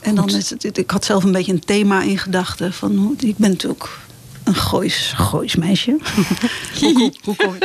En 0.01 0.15
dan 0.15 0.29
is 0.29 0.51
het, 0.51 0.79
ik 0.79 0.91
had 0.91 1.05
zelf 1.05 1.25
een 1.25 1.33
beetje 1.33 1.53
een 1.53 1.65
thema 1.65 2.03
in 2.03 2.19
gedachten. 2.19 2.73
Van, 2.73 2.97
hoe- 2.97 3.15
ik 3.19 3.37
ben 3.37 3.51
natuurlijk 3.51 3.89
een 4.47 4.55
Goois, 4.55 5.13
Goois 5.17 5.57
meisje. 5.57 5.91
hoe, 6.81 6.93
kom- 6.93 7.13
hoe 7.25 7.37
kom? 7.37 7.57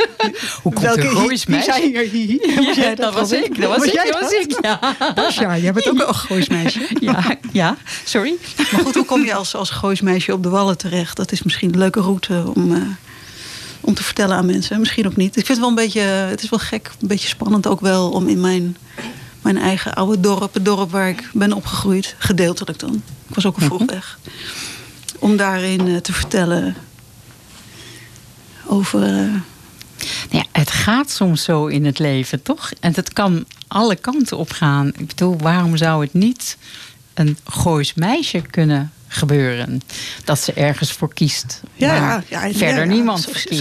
Hoe 0.62 0.72
komt 0.72 0.80
Welke 0.80 1.00
een 1.08 1.16
Goois 1.16 1.46
meisje? 1.46 1.72
zei 1.72 1.86
hier 1.90 2.10
hi, 2.10 2.26
hi? 2.26 2.64
Was 2.64 2.76
jij 2.76 2.94
dat 2.94 3.14
was 3.14 3.32
ik. 3.32 3.60
Dat 3.60 3.68
was 3.68 3.78
Was 3.78 3.86
ik. 3.86 3.92
jij 3.92 4.04
Dat 4.10 4.20
was 4.20 4.32
ik. 4.32 4.58
Ja. 4.62 4.96
Basja, 5.14 5.56
jij 5.58 5.72
bent 5.72 5.88
ook 5.88 6.08
een 6.08 6.14
Goois 6.14 6.48
meisje. 6.48 6.80
Ja, 7.00 7.36
ja, 7.52 7.76
sorry. 8.04 8.34
Maar 8.72 8.80
goed, 8.80 8.94
hoe 8.94 9.04
kom 9.04 9.24
je 9.24 9.34
als, 9.34 9.54
als 9.54 9.70
Goois 9.70 10.00
meisje 10.00 10.32
op 10.32 10.42
de 10.42 10.48
wallen 10.48 10.78
terecht? 10.78 11.16
Dat 11.16 11.32
is 11.32 11.42
misschien 11.42 11.72
een 11.72 11.78
leuke 11.78 12.00
route 12.00 12.44
om, 12.54 12.74
eh, 12.74 12.82
om 13.80 13.94
te 13.94 14.02
vertellen 14.02 14.36
aan 14.36 14.46
mensen. 14.46 14.78
Misschien 14.78 15.06
ook 15.06 15.16
niet. 15.16 15.28
Ik 15.36 15.46
vind 15.46 15.48
het 15.48 15.58
wel 15.58 15.68
een 15.68 15.74
beetje, 15.74 16.00
het 16.00 16.42
is 16.42 16.48
wel 16.48 16.58
gek, 16.58 16.90
een 17.00 17.08
beetje 17.08 17.28
spannend 17.28 17.66
ook 17.66 17.80
wel 17.80 18.10
om 18.10 18.28
in 18.28 18.40
mijn, 18.40 18.76
mijn 19.42 19.58
eigen 19.58 19.94
oude 19.94 20.20
dorp, 20.20 20.54
het 20.54 20.64
dorp 20.64 20.90
waar 20.90 21.08
ik 21.08 21.30
ben 21.32 21.52
opgegroeid, 21.52 22.14
gedeeltelijk 22.18 22.78
dan. 22.78 23.02
Ik 23.28 23.34
was 23.34 23.46
ook 23.46 23.56
al 23.58 23.66
vroeg 23.66 23.82
weg. 23.86 24.18
Om 25.22 25.36
daarin 25.36 25.88
eh, 25.88 25.96
te 25.96 26.12
vertellen 26.12 26.76
over. 28.66 29.02
eh, 29.02 29.08
Nou 29.08 29.40
ja, 30.30 30.44
het 30.52 30.70
gaat 30.70 31.10
soms 31.10 31.42
zo 31.44 31.66
in 31.66 31.84
het 31.84 31.98
leven, 31.98 32.42
toch? 32.42 32.70
En 32.80 32.92
het 32.94 33.12
kan 33.12 33.44
alle 33.68 33.96
kanten 33.96 34.36
op 34.38 34.50
gaan. 34.50 34.88
Ik 34.96 35.06
bedoel, 35.06 35.36
waarom 35.38 35.76
zou 35.76 36.02
het 36.02 36.12
niet 36.12 36.56
een 37.14 37.36
Goois 37.44 37.94
meisje 37.94 38.40
kunnen 38.40 38.92
gebeuren? 39.08 39.80
Dat 40.24 40.38
ze 40.40 40.52
ergens 40.52 40.92
voor 40.92 41.14
kiest. 41.14 41.60
Ja, 41.74 41.94
ja, 41.94 42.22
ja, 42.28 42.52
verder 42.52 42.86
niemand 42.86 43.24
voor 43.24 43.32
kiest. 43.48 43.60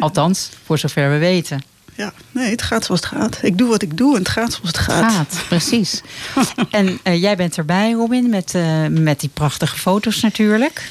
Althans, 0.00 0.48
voor 0.64 0.78
zover 0.78 1.10
we 1.10 1.18
weten. 1.18 1.62
Ja, 1.94 2.12
nee, 2.30 2.50
het 2.50 2.62
gaat 2.62 2.84
zoals 2.84 3.00
het 3.00 3.10
gaat. 3.10 3.38
Ik 3.42 3.58
doe 3.58 3.68
wat 3.68 3.82
ik 3.82 3.96
doe 3.96 4.12
en 4.12 4.18
het 4.18 4.28
gaat 4.28 4.52
zoals 4.52 4.68
het 4.68 4.78
gaat. 4.78 5.12
Gaat, 5.12 5.44
precies. 5.48 6.02
en 6.70 6.98
eh, 7.02 7.20
jij 7.20 7.36
bent 7.36 7.56
erbij, 7.56 7.92
Robin, 7.92 8.28
met, 8.28 8.54
eh, 8.54 8.86
met 8.86 9.20
die 9.20 9.30
prachtige 9.34 9.78
foto's 9.78 10.20
natuurlijk. 10.20 10.90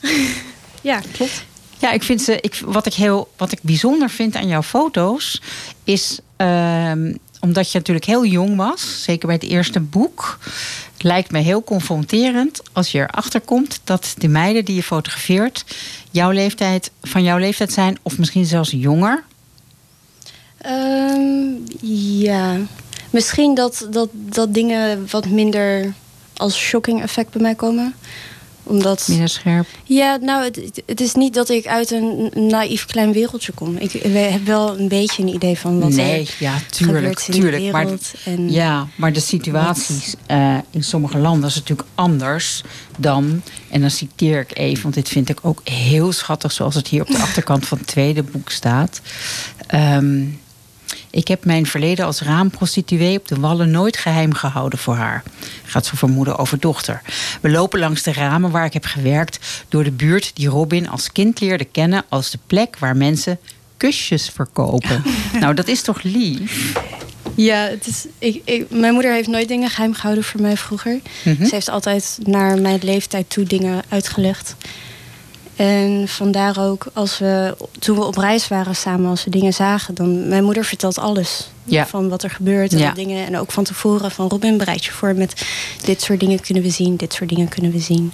Ja, 0.80 1.00
klopt. 1.12 1.44
Ja, 1.78 1.92
ik 1.92 2.02
vind 2.02 2.22
ze. 2.22 2.40
Ik, 2.40 2.60
wat, 2.64 2.86
ik 2.86 2.94
heel, 2.94 3.32
wat 3.36 3.52
ik 3.52 3.58
bijzonder 3.62 4.10
vind 4.10 4.36
aan 4.36 4.48
jouw 4.48 4.62
foto's 4.62 5.40
is. 5.84 6.18
ehm, 6.36 7.12
omdat 7.40 7.72
je 7.72 7.78
natuurlijk 7.78 8.06
heel 8.06 8.24
jong 8.26 8.56
was, 8.56 9.02
zeker 9.02 9.26
bij 9.26 9.36
het 9.36 9.50
eerste 9.50 9.80
boek. 9.80 10.38
Het 10.92 11.02
lijkt 11.02 11.30
me 11.30 11.38
heel 11.38 11.64
confronterend 11.64 12.62
als 12.72 12.92
je 12.92 12.98
erachter 12.98 13.40
komt 13.40 13.80
dat 13.84 14.14
de 14.18 14.28
meiden 14.28 14.64
die 14.64 14.74
je 14.74 14.82
fotografeert. 14.82 15.64
jouw 16.10 16.30
leeftijd, 16.30 16.90
van 17.02 17.22
jouw 17.22 17.38
leeftijd 17.38 17.72
zijn, 17.72 17.98
of 18.02 18.18
misschien 18.18 18.44
zelfs 18.44 18.70
jonger. 18.70 19.24
Ehm, 20.58 21.50
ja, 22.20 22.56
misschien 23.10 23.54
dat, 23.54 23.86
dat, 23.90 24.08
dat 24.12 24.54
dingen 24.54 25.06
wat 25.10 25.26
minder 25.26 25.94
als 26.36 26.56
shocking 26.56 27.02
effect 27.02 27.30
bij 27.30 27.42
mij 27.42 27.54
komen. 27.54 27.94
Omdat. 28.68 29.06
Minder 29.08 29.28
scherp. 29.28 29.66
Ja, 29.84 30.16
nou, 30.16 30.44
het, 30.44 30.82
het 30.86 31.00
is 31.00 31.14
niet 31.14 31.34
dat 31.34 31.48
ik 31.48 31.66
uit 31.66 31.90
een 31.90 32.30
naïef 32.34 32.84
klein 32.86 33.12
wereldje 33.12 33.52
kom. 33.52 33.76
Ik 33.76 33.92
heb 33.92 34.44
wel 34.44 34.78
een 34.78 34.88
beetje 34.88 35.22
een 35.22 35.28
idee 35.28 35.58
van 35.58 35.80
wat 35.80 35.90
nee, 35.90 36.20
er 36.20 36.34
ja, 36.38 36.58
tuurlijk. 36.70 37.26
de 37.26 37.32
tuurlijk 37.32 37.72
maar, 37.72 37.86
en, 38.24 38.50
Ja, 38.50 38.86
maar 38.96 39.12
de 39.12 39.20
situaties 39.20 40.14
eh, 40.26 40.56
in 40.70 40.84
sommige 40.84 41.18
landen 41.18 41.48
is 41.48 41.54
natuurlijk 41.54 41.88
anders 41.94 42.62
dan. 42.98 43.42
En 43.70 43.80
dan 43.80 43.90
citeer 43.90 44.40
ik 44.40 44.58
even, 44.58 44.82
want 44.82 44.94
dit 44.94 45.08
vind 45.08 45.28
ik 45.28 45.38
ook 45.42 45.60
heel 45.64 46.12
schattig, 46.12 46.52
zoals 46.52 46.74
het 46.74 46.88
hier 46.88 47.00
op 47.00 47.08
de 47.08 47.18
achterkant 47.26 47.66
van 47.66 47.78
het 47.78 47.86
tweede 47.86 48.22
boek 48.22 48.50
staat. 48.50 49.00
Ehm, 49.66 50.24
ik 51.10 51.28
heb 51.28 51.44
mijn 51.44 51.66
verleden 51.66 52.04
als 52.04 52.20
raamprostituee 52.20 53.18
op 53.18 53.28
de 53.28 53.40
wallen 53.40 53.70
nooit 53.70 53.96
geheim 53.96 54.34
gehouden 54.34 54.78
voor 54.78 54.96
haar. 54.96 55.22
Gaat 55.64 55.86
ze 55.86 55.96
vermoeden 55.96 56.38
over 56.38 56.60
dochter. 56.60 57.02
We 57.40 57.50
lopen 57.50 57.78
langs 57.78 58.02
de 58.02 58.12
ramen 58.12 58.50
waar 58.50 58.64
ik 58.64 58.72
heb 58.72 58.84
gewerkt 58.84 59.64
door 59.68 59.84
de 59.84 59.90
buurt 59.90 60.30
die 60.34 60.48
Robin 60.48 60.88
als 60.88 61.12
kind 61.12 61.40
leerde 61.40 61.64
kennen 61.64 62.04
als 62.08 62.30
de 62.30 62.38
plek 62.46 62.78
waar 62.78 62.96
mensen 62.96 63.38
kusjes 63.76 64.28
verkopen. 64.28 65.02
nou, 65.40 65.54
dat 65.54 65.68
is 65.68 65.82
toch 65.82 66.02
lief? 66.02 66.76
Ja, 67.34 67.56
het 67.56 67.86
is, 67.86 68.06
ik, 68.18 68.42
ik, 68.44 68.70
mijn 68.70 68.92
moeder 68.92 69.12
heeft 69.12 69.28
nooit 69.28 69.48
dingen 69.48 69.70
geheim 69.70 69.94
gehouden 69.94 70.24
voor 70.24 70.40
mij 70.40 70.56
vroeger. 70.56 71.00
Mhm. 71.24 71.44
Ze 71.44 71.54
heeft 71.54 71.68
altijd 71.68 72.18
naar 72.22 72.58
mijn 72.58 72.80
leeftijd 72.82 73.30
toe 73.30 73.44
dingen 73.44 73.82
uitgelegd. 73.88 74.56
En 75.58 76.08
vandaar 76.08 76.58
ook, 76.68 76.86
als 76.92 77.18
we, 77.18 77.56
toen 77.78 77.96
we 77.98 78.04
op 78.04 78.16
reis 78.16 78.48
waren 78.48 78.76
samen, 78.76 79.10
als 79.10 79.24
we 79.24 79.30
dingen 79.30 79.52
zagen, 79.52 79.94
dan 79.94 80.28
mijn 80.28 80.44
moeder 80.44 80.64
vertelt 80.64 80.98
alles. 80.98 81.48
Ja. 81.64 81.86
Van 81.86 82.08
wat 82.08 82.22
er 82.22 82.30
gebeurt 82.30 82.72
en 82.72 82.78
Ja. 82.78 82.92
dingen. 82.92 83.26
En 83.26 83.38
ook 83.38 83.50
van 83.52 83.64
tevoren 83.64 84.10
van 84.10 84.28
Robin, 84.28 84.56
bereid 84.58 84.84
je 84.84 84.90
voor 84.90 85.14
met 85.14 85.42
dit 85.84 86.02
soort 86.02 86.20
dingen 86.20 86.40
kunnen 86.40 86.62
we 86.62 86.70
zien, 86.70 86.96
dit 86.96 87.12
soort 87.12 87.28
dingen 87.28 87.48
kunnen 87.48 87.70
we 87.72 87.78
zien. 87.80 88.12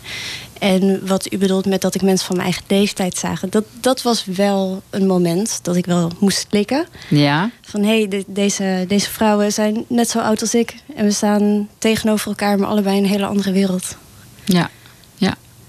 En 0.58 1.06
wat 1.06 1.32
u 1.32 1.38
bedoelt 1.38 1.66
met 1.66 1.80
dat 1.80 1.94
ik 1.94 2.02
mensen 2.02 2.26
van 2.26 2.36
mijn 2.36 2.48
eigen 2.48 2.64
leeftijd 2.68 3.16
zagen, 3.18 3.50
dat, 3.50 3.64
dat 3.80 4.02
was 4.02 4.24
wel 4.24 4.82
een 4.90 5.06
moment 5.06 5.58
dat 5.62 5.76
ik 5.76 5.86
wel 5.86 6.10
moest 6.18 6.46
klikken. 6.48 6.86
Ja. 7.08 7.50
Van 7.62 7.82
hé, 7.82 7.98
hey, 7.98 8.08
de- 8.08 8.24
deze, 8.26 8.84
deze 8.88 9.10
vrouwen 9.10 9.52
zijn 9.52 9.84
net 9.88 10.10
zo 10.10 10.18
oud 10.18 10.40
als 10.40 10.54
ik. 10.54 10.74
En 10.96 11.04
we 11.04 11.10
staan 11.10 11.68
tegenover 11.78 12.28
elkaar, 12.28 12.58
maar 12.58 12.68
allebei 12.68 12.96
in 12.96 13.02
een 13.04 13.08
hele 13.10 13.26
andere 13.26 13.52
wereld. 13.52 13.96
Ja. 14.44 14.70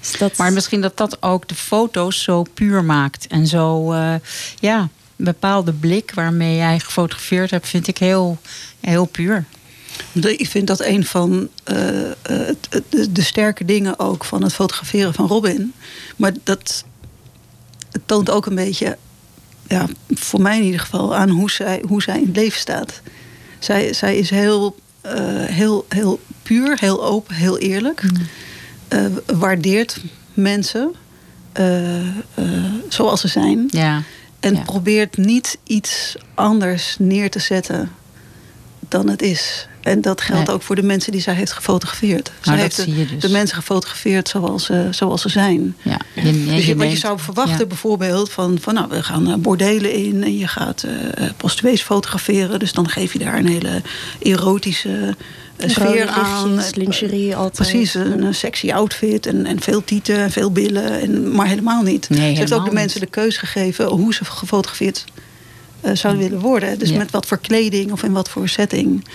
Dus 0.09 0.17
dat, 0.17 0.37
Maar 0.37 0.53
misschien 0.53 0.81
dat 0.81 0.97
dat 0.97 1.21
ook 1.21 1.47
de 1.47 1.55
foto's 1.55 2.23
zo 2.23 2.43
puur 2.53 2.83
maakt. 2.83 3.27
En 3.27 3.47
zo, 3.47 3.91
eh, 3.91 4.13
ja, 4.59 4.79
een 5.15 5.25
bepaalde 5.25 5.73
blik 5.73 6.11
waarmee 6.13 6.55
jij 6.55 6.79
gefotografeerd 6.79 7.51
hebt, 7.51 7.67
vind 7.67 7.87
ik 7.87 7.97
heel, 7.97 8.37
heel 8.79 9.05
puur. 9.05 9.45
Ik 10.13 10.49
vind 10.49 10.67
dat 10.67 10.81
een 10.81 11.05
van 11.05 11.49
eh, 11.63 12.11
eh, 12.11 12.15
de, 12.89 13.11
de 13.11 13.21
sterke 13.21 13.65
dingen 13.65 13.99
ook 13.99 14.25
van 14.25 14.43
het 14.43 14.53
fotograferen 14.53 15.13
van 15.13 15.27
Robin. 15.27 15.73
Maar 16.15 16.33
dat 16.43 16.83
toont 18.05 18.29
ook 18.29 18.45
een 18.45 18.55
beetje, 18.55 18.97
ja, 19.67 19.85
voor 20.09 20.41
mij 20.41 20.57
in 20.57 20.63
ieder 20.63 20.79
geval, 20.79 21.15
aan 21.15 21.29
hoe 21.29 21.51
zij, 21.51 21.83
hoe 21.87 22.01
zij 22.01 22.17
in 22.17 22.25
het 22.25 22.35
leven 22.35 22.59
staat. 22.59 23.01
Zij, 23.59 23.93
zij 23.93 24.17
is 24.17 24.29
heel, 24.29 24.75
heel, 25.37 25.85
heel 25.89 26.19
puur, 26.43 26.77
heel 26.79 27.05
open, 27.05 27.35
heel 27.35 27.57
eerlijk. 27.57 28.03
Eh, 28.87 29.05
waardeert 29.25 29.97
mensen 30.33 30.93
eh, 31.51 31.97
eh, 32.07 32.07
zoals 32.89 33.21
ze 33.21 33.27
zijn. 33.27 33.67
Ja. 33.71 34.01
En 34.39 34.53
Ja. 34.55 34.61
probeert 34.61 35.17
niet 35.17 35.57
iets 35.63 36.15
anders 36.33 36.95
neer 36.99 37.29
te 37.29 37.39
zetten 37.39 37.91
dan 38.89 39.09
het 39.09 39.21
is. 39.21 39.67
En 39.81 40.01
dat 40.01 40.21
geldt 40.21 40.45
Nee. 40.47 40.55
ook 40.55 40.61
voor 40.61 40.75
de 40.75 40.83
mensen 40.83 41.11
die 41.11 41.21
zij 41.21 41.33
heeft 41.33 41.51
gefotografeerd. 41.51 42.31
zij 42.41 42.53
dat 42.53 42.61
heeft 42.75 42.85
de, 42.95 43.05
dus. 43.05 43.21
de 43.21 43.29
mensen 43.29 43.55
gefotografeerd 43.55 44.27
zoals, 44.29 44.65
ze- 44.65 44.87
zoals 44.91 45.21
ze 45.21 45.29
zijn. 45.29 45.75
Ja. 45.81 45.99
Je, 46.15 46.21
je- 46.21 46.45
Dus 46.45 46.61
je 46.61 46.67
je, 46.67 46.75
wat 46.75 46.91
je 46.91 46.97
zou 46.97 47.19
verwachten 47.19 47.57
ja. 47.59 47.65
bijvoorbeeld 47.65 48.31
van, 48.31 48.57
van 48.61 48.73
nou, 48.73 48.89
we 48.89 49.03
gaan 49.03 49.41
bordelen 49.41 49.93
in 49.93 50.23
en 50.23 50.37
je 50.37 50.47
gaat 50.47 50.85
prostituees 51.37 51.81
fotograferen. 51.81 52.59
Dus 52.59 52.73
dan 52.73 52.89
geef 52.89 53.13
je 53.13 53.19
daar 53.19 53.37
een 53.37 53.47
hele 53.47 53.81
erotische 54.19 55.15
sfeer 55.57 56.07
aan. 56.07 56.59
lingerie 56.73 57.35
altijd. 57.35 57.69
Precies, 57.69 57.93
een, 57.93 58.23
een 58.23 58.35
sexy 58.35 58.71
outfit 58.71 59.25
en, 59.25 59.45
en 59.45 59.61
veel 59.61 59.83
tieten 59.83 60.17
en 60.17 60.31
veel 60.31 60.51
billen. 60.51 61.01
En, 61.01 61.31
maar 61.35 61.47
helemaal 61.47 61.81
niet. 61.81 62.09
Nee, 62.09 62.33
ze 62.33 62.39
heeft 62.39 62.53
ook 62.53 62.65
de 62.65 62.71
mensen 62.73 62.99
de 62.99 63.05
keus 63.05 63.37
gegeven 63.37 63.85
hoe 63.85 64.13
ze 64.13 64.25
gefotografeerd 64.25 65.05
eh, 65.81 65.91
zouden 65.95 66.23
willen 66.23 66.39
worden. 66.39 66.79
Dus 66.79 66.89
Ja. 66.89 66.97
met 66.97 67.11
wat 67.11 67.25
voor 67.25 67.37
kleding 67.39 67.91
of 67.91 68.03
in 68.03 68.11
wat 68.11 68.29
voor 68.29 68.49
setting. 68.49 69.05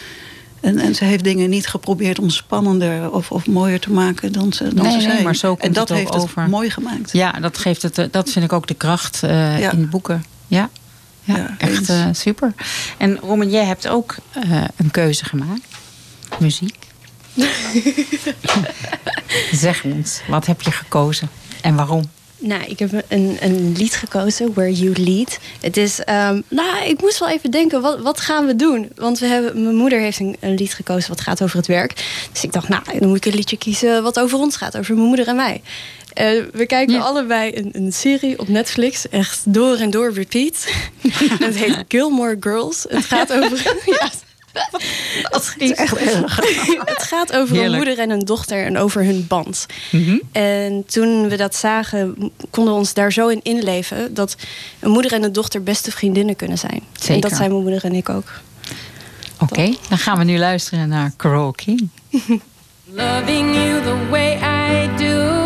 En, 0.60 0.78
en 0.78 0.94
ze 0.94 1.04
heeft 1.04 1.24
dingen 1.24 1.50
niet 1.50 1.66
geprobeerd 1.66 2.18
om 2.18 2.30
spannender 2.30 3.10
of, 3.12 3.30
of 3.30 3.46
mooier 3.46 3.80
te 3.80 3.90
maken 3.90 4.32
dan 4.32 4.52
ze, 4.52 4.74
dan 4.74 4.84
Nee, 4.84 4.92
ze 4.92 4.98
nee, 4.98 5.10
zijn. 5.10 5.24
maar 5.24 5.36
zo 5.36 5.48
komt 5.48 5.62
en 5.62 5.72
dat 5.72 5.88
het 5.88 5.90
ook 5.90 5.96
heeft 6.04 6.14
het 6.14 6.22
over. 6.22 6.48
mooi 6.48 6.70
gemaakt. 6.70 7.12
Ja, 7.12 7.30
dat 7.32 7.58
geeft 7.58 7.82
het. 7.82 7.98
eh, 7.98 8.04
Dat 8.10 8.30
vind 8.30 8.44
ik 8.44 8.52
ook 8.52 8.66
de 8.66 8.74
kracht 8.74 9.22
eh, 9.22 9.58
Ja. 9.60 9.72
in 9.72 9.80
de 9.80 9.86
boeken. 9.86 10.24
Ja. 10.46 10.68
Ja, 11.24 11.36
Ja, 11.36 11.54
echt 11.58 11.88
eh, 11.88 12.06
super. 12.12 12.52
En 12.98 13.18
Roman, 13.18 13.50
jij 13.50 13.64
hebt 13.64 13.88
ook 13.88 14.16
eh, 14.32 14.64
een 14.76 14.90
keuze 14.90 15.24
gemaakt. 15.24 15.60
Muziek. 16.40 16.76
zeg 19.52 19.84
ons, 19.84 20.20
wat 20.28 20.46
heb 20.46 20.62
je 20.62 20.70
gekozen 20.70 21.28
en 21.62 21.74
waarom? 21.74 22.10
Nou, 22.42 22.62
ik 22.64 22.78
heb 22.78 23.04
een, 23.08 23.36
een 23.40 23.72
lied 23.76 23.94
gekozen, 23.94 24.54
Where 24.54 24.72
You 24.72 24.92
Lead. 25.02 25.38
Het 25.60 25.76
is, 25.76 26.00
ehm, 26.00 26.40
nou, 26.48 26.84
ik 26.84 27.00
moest 27.00 27.18
wel 27.18 27.28
even 27.28 27.50
denken, 27.50 27.80
wat, 27.80 28.00
wat 28.00 28.20
gaan 28.20 28.46
we 28.46 28.56
doen? 28.56 28.90
Want 28.94 29.18
we 29.18 29.26
hebben, 29.26 29.62
mijn 29.62 29.74
moeder 29.76 30.00
heeft 30.00 30.20
een, 30.20 30.36
een 30.40 30.54
lied 30.54 30.74
gekozen 30.74 31.08
wat 31.08 31.20
gaat 31.20 31.42
over 31.42 31.56
het 31.56 31.66
werk. 31.66 32.04
Dus 32.32 32.42
ik 32.44 32.52
dacht, 32.52 32.68
nou, 32.68 32.82
dan 32.98 33.08
moet 33.08 33.16
ik 33.16 33.24
een 33.32 33.34
liedje 33.38 33.56
kiezen 33.56 34.02
wat 34.02 34.18
over 34.20 34.38
ons 34.38 34.56
gaat, 34.56 34.76
over 34.78 34.94
mijn 34.94 35.06
moeder 35.06 35.28
en 35.28 35.36
mij. 35.36 35.62
Eh, 36.12 36.26
we 36.52 36.66
kijken 36.66 36.94
Ja. 36.94 37.00
allebei 37.00 37.56
een, 37.56 37.70
een 37.72 37.92
serie 37.92 38.38
op 38.38 38.48
Netflix, 38.48 39.08
echt 39.08 39.40
door 39.44 39.76
en 39.76 39.90
door 39.90 40.12
repeat. 40.12 40.66
het 41.38 41.56
heet 41.56 41.84
Gilmore 41.88 42.36
Girls. 42.40 42.84
Het 42.88 43.04
gaat 43.04 43.32
over. 43.32 43.76
ja, 44.00 44.10
Dat 45.30 45.54
is 45.58 45.72
echt 45.72 45.96
erg. 45.96 46.36
het 46.94 47.02
gaat 47.02 47.32
over 47.32 47.64
een 47.64 47.72
moeder 47.72 47.98
en 47.98 48.10
een 48.10 48.24
dochter 48.24 48.64
en 48.64 48.78
over 48.78 49.04
hun 49.04 49.26
band. 49.28 49.66
Mhm. 49.90 50.18
En 50.32 50.84
toen 50.86 51.28
we 51.28 51.36
dat 51.36 51.54
zagen, 51.54 52.32
konden 52.50 52.72
we 52.72 52.78
ons 52.78 52.94
daar 52.94 53.12
zo 53.12 53.28
in 53.28 53.40
inleven 53.42 54.14
dat 54.14 54.36
een 54.78 54.90
moeder 54.90 55.12
en 55.12 55.22
een 55.22 55.32
dochter 55.32 55.62
beste 55.62 55.90
vriendinnen 55.90 56.36
kunnen 56.36 56.58
zijn. 56.58 56.82
Zeker. 56.92 57.14
En 57.14 57.20
dat 57.20 57.32
zijn 57.32 57.50
mijn 57.50 57.62
moeder 57.62 57.84
en 57.84 57.94
ik 57.94 58.08
ook. 58.08 58.30
Oké, 59.38 59.74
dan 59.88 59.98
gaan 59.98 60.18
we 60.18 60.24
nu 60.24 60.38
luisteren 60.38 60.88
naar 60.88 61.12
Carole 61.16 61.54
King. 61.54 61.88
Loving 62.92 63.54
you 63.54 63.82
the 63.82 64.08
way 64.10 64.36
I 64.36 64.96
do. 64.96 65.39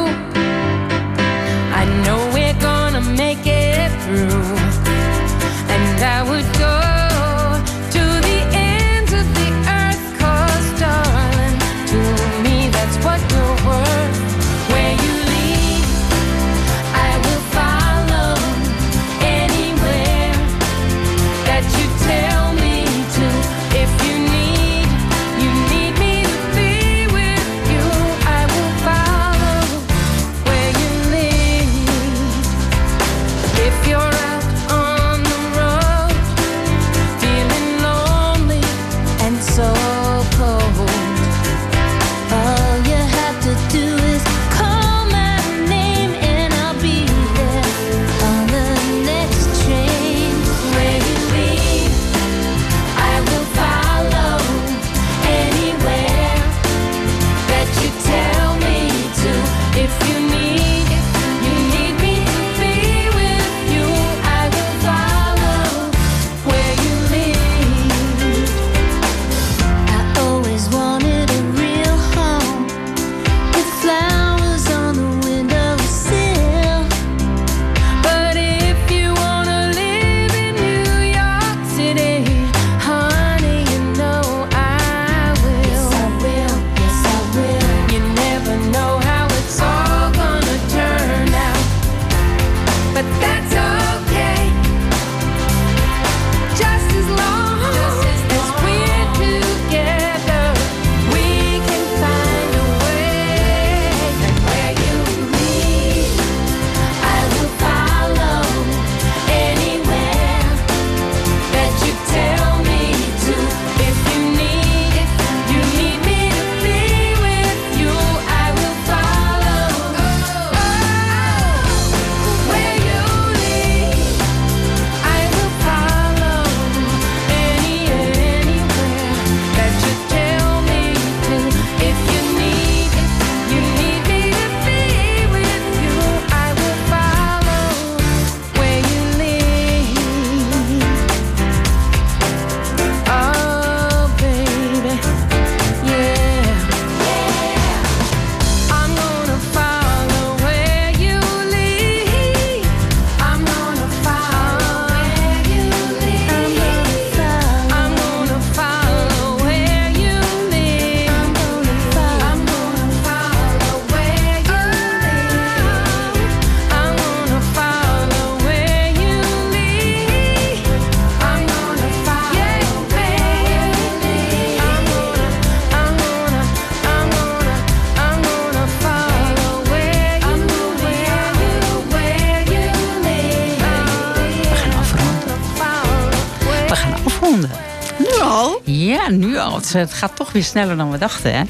Het, 189.72 189.92
gaat 189.92 190.16
toch 190.16 190.32
weer 190.32 190.44
sneller 190.44 190.76
dan 190.76 190.90
we 190.90 190.98
dachten, 190.98 191.34
hè? 191.34 191.42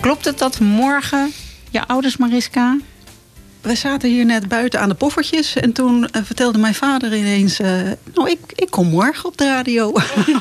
Klopt 0.00 0.24
het 0.24 0.38
dat 0.38 0.60
morgen 0.60 1.32
je 1.70 1.86
ouders, 1.86 2.16
Mariska? 2.16 2.78
We 3.60 3.74
zaten 3.74 4.08
hier 4.08 4.24
net 4.24 4.48
buiten 4.48 4.80
aan 4.80 4.88
de 4.88 4.94
poffertjes. 4.94 5.56
En 5.56 5.72
toen 5.72 6.08
eh, 6.08 6.22
vertelde 6.24 6.58
mijn 6.58 6.74
vader 6.74 7.16
ineens... 7.16 7.60
eh, 7.60 7.70
nou, 8.14 8.30
ik, 8.30 8.38
ik 8.54 8.70
kom 8.70 8.88
morgen 8.88 9.24
op 9.24 9.36
de 9.36 9.44
radio. 9.44 9.92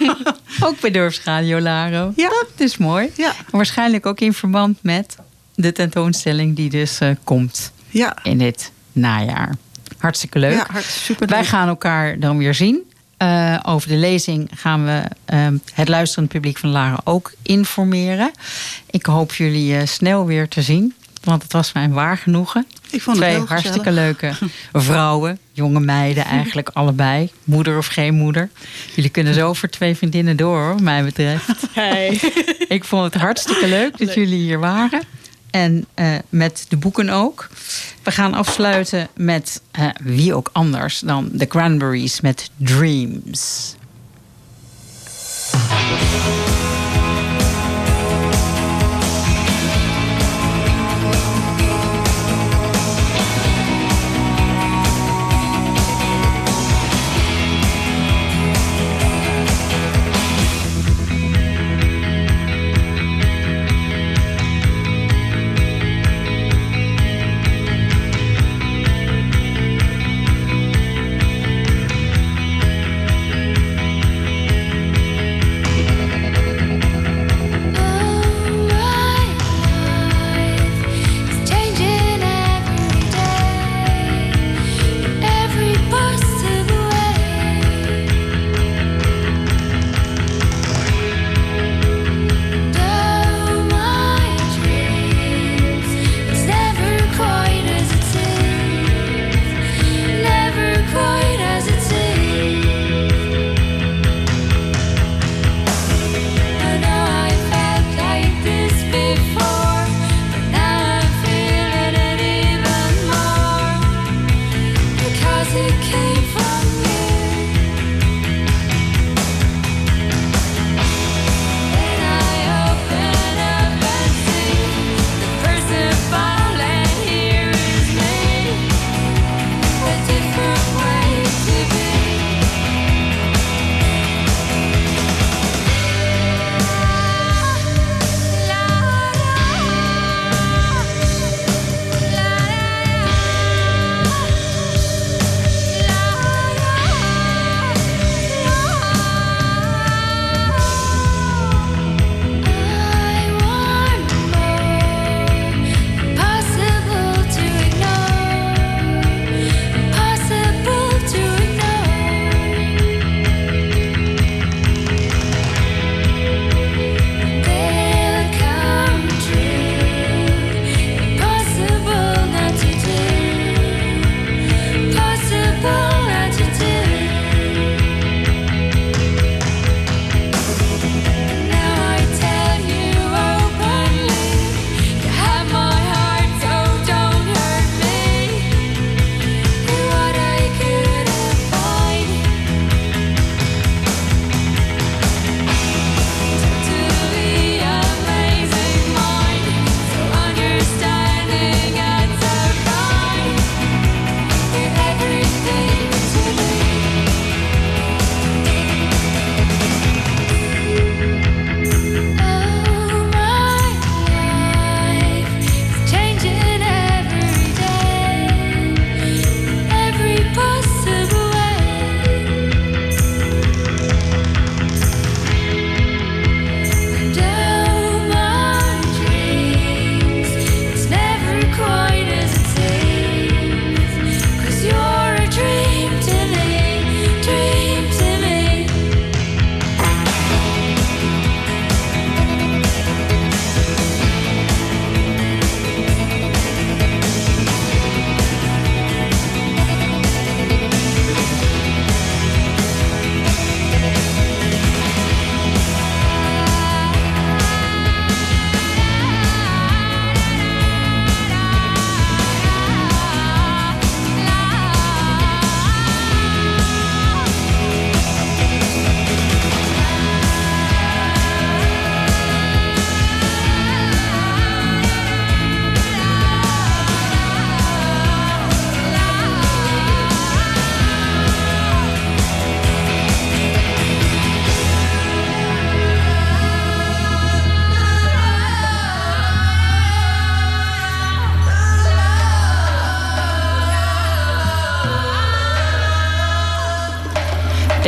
Ook 0.65 0.79
bij 0.79 0.91
Dorpsradio 0.91 1.59
Laro. 1.59 2.13
Ja. 2.15 2.27
Dat 2.27 2.51
is 2.57 2.77
mooi. 2.77 3.09
Ja. 3.15 3.33
Waarschijnlijk 3.49 4.05
ook 4.05 4.19
in 4.19 4.33
verband 4.33 4.77
met 4.81 5.17
de 5.55 5.71
tentoonstelling 5.71 6.55
die 6.55 6.69
dus 6.69 6.99
eh, 6.99 7.09
komt 7.23 7.71
ja, 7.89 8.17
in 8.23 8.37
dit 8.37 8.71
najaar. 8.91 9.55
Hartstikke 9.97 10.39
leuk. 10.39 10.53
ja 10.53 10.67
hart, 10.71 10.85
super 10.85 11.27
Wij 11.27 11.45
gaan 11.45 11.67
elkaar 11.67 12.19
dan 12.19 12.37
weer 12.37 12.53
zien. 12.53 12.91
Eh, 13.17 13.59
over 13.63 13.87
de 13.89 13.95
lezing 13.95 14.49
gaan 14.55 14.85
we 14.85 15.03
eh, 15.25 15.47
het 15.73 15.87
luisterend 15.87 16.31
publiek 16.31 16.57
van 16.57 16.69
Laren 16.69 16.99
ook 17.03 17.33
informeren. 17.41 18.31
Ik 18.89 19.05
hoop 19.05 19.33
jullie 19.33 19.77
eh, 19.77 19.85
snel 19.85 20.25
weer 20.25 20.47
te 20.47 20.61
zien. 20.61 20.93
Want 21.23 21.43
het 21.43 21.51
was 21.53 21.73
mij 21.73 21.83
een 21.83 21.93
waar 21.93 22.17
genoegen. 22.17 22.65
Ik 22.91 23.01
vond 23.01 23.17
het 23.17 23.25
Twee 23.25 23.37
heel 23.37 23.47
hartstikke 23.47 23.89
gezellig. 23.89 24.19
leuke 24.21 24.35
vrouwen, 24.87 25.39
jonge 25.51 25.79
meiden 25.79 26.25
eigenlijk 26.25 26.69
allebei. 26.73 27.31
Moeder 27.43 27.77
of 27.77 27.87
geen 27.87 28.13
moeder. 28.13 28.49
Jullie 28.95 29.09
kunnen 29.09 29.33
zo 29.33 29.53
voor 29.53 29.69
twee 29.69 29.95
vriendinnen 29.95 30.37
door, 30.37 30.59
hoor, 30.59 30.73
wat 30.73 30.81
mij 30.81 31.03
betreft. 31.03 31.67
Ik 32.67 32.83
vond 32.83 33.13
het 33.13 33.21
hartstikke 33.21 33.67
leuk 33.67 33.97
dat 33.97 34.13
jullie 34.13 34.39
hier 34.39 34.59
waren. 34.59 35.01
En 35.49 35.85
eh, 35.93 36.15
met 36.29 36.65
de 36.69 36.77
boeken 36.77 37.09
ook. 37.09 37.49
We 38.03 38.11
gaan 38.11 38.33
afsluiten 38.33 39.07
met 39.15 39.61
eh, 39.71 39.87
wie 40.03 40.33
ook 40.33 40.49
anders 40.51 40.99
dan 40.99 41.29
de 41.31 41.47
Cranberries 41.47 42.21
met 42.21 42.49
Dreams. 42.57 43.75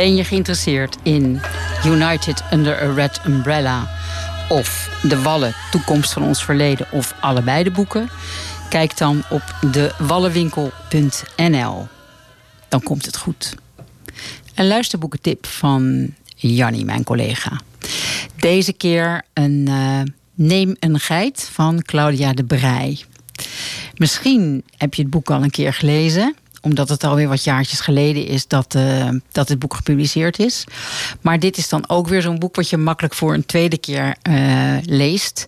Ben 0.00 0.16
je 0.16 0.24
geïnteresseerd 0.24 0.96
in 1.02 1.40
United 1.86 2.42
Under 2.52 2.82
a 2.82 2.94
Red 2.94 3.20
Umbrella 3.26 3.88
of 4.48 4.98
De 5.02 5.22
Wallen, 5.22 5.54
Toekomst 5.70 6.12
van 6.12 6.22
ons 6.22 6.44
verleden 6.44 6.86
of 6.90 7.14
allebei 7.20 7.64
de 7.64 7.70
boeken? 7.70 8.10
Kijk 8.68 8.96
dan 8.96 9.22
op 9.30 9.42
dewallenwinkel.nl. 9.70 11.88
Dan 12.68 12.82
komt 12.82 13.06
het 13.06 13.16
goed. 13.16 13.54
Een 14.54 14.66
luisterboekentip 14.66 15.46
van 15.46 16.14
Jannie, 16.36 16.84
mijn 16.84 17.04
collega. 17.04 17.60
Deze 18.36 18.72
keer 18.72 19.22
een 19.32 19.64
eh, 19.68 20.00
Neem 20.34 20.76
een 20.78 21.00
geit 21.00 21.48
van 21.52 21.82
Claudia 21.82 22.32
de 22.32 22.44
Brij. 22.44 23.00
Misschien 23.94 24.64
heb 24.76 24.94
je 24.94 25.02
het 25.02 25.10
boek 25.10 25.30
al 25.30 25.42
een 25.42 25.50
keer 25.50 25.72
gelezen 25.72 26.34
omdat 26.60 26.88
het 26.88 27.04
alweer 27.04 27.28
wat 27.28 27.44
jaartjes 27.44 27.80
geleden 27.80 28.26
is 28.26 28.46
dat, 28.46 28.74
eh, 28.74 29.08
dat 29.32 29.48
het 29.48 29.58
boek 29.58 29.74
gepubliceerd 29.74 30.38
is. 30.38 30.64
Maar 31.20 31.38
dit 31.38 31.56
is 31.56 31.68
dan 31.68 31.88
ook 31.88 32.08
weer 32.08 32.22
zo'n 32.22 32.38
boek 32.38 32.56
wat 32.56 32.70
je 32.70 32.76
makkelijk 32.76 33.14
voor 33.14 33.34
een 33.34 33.46
tweede 33.46 33.78
keer 33.78 34.16
eh, 34.22 34.76
leest. 34.82 35.44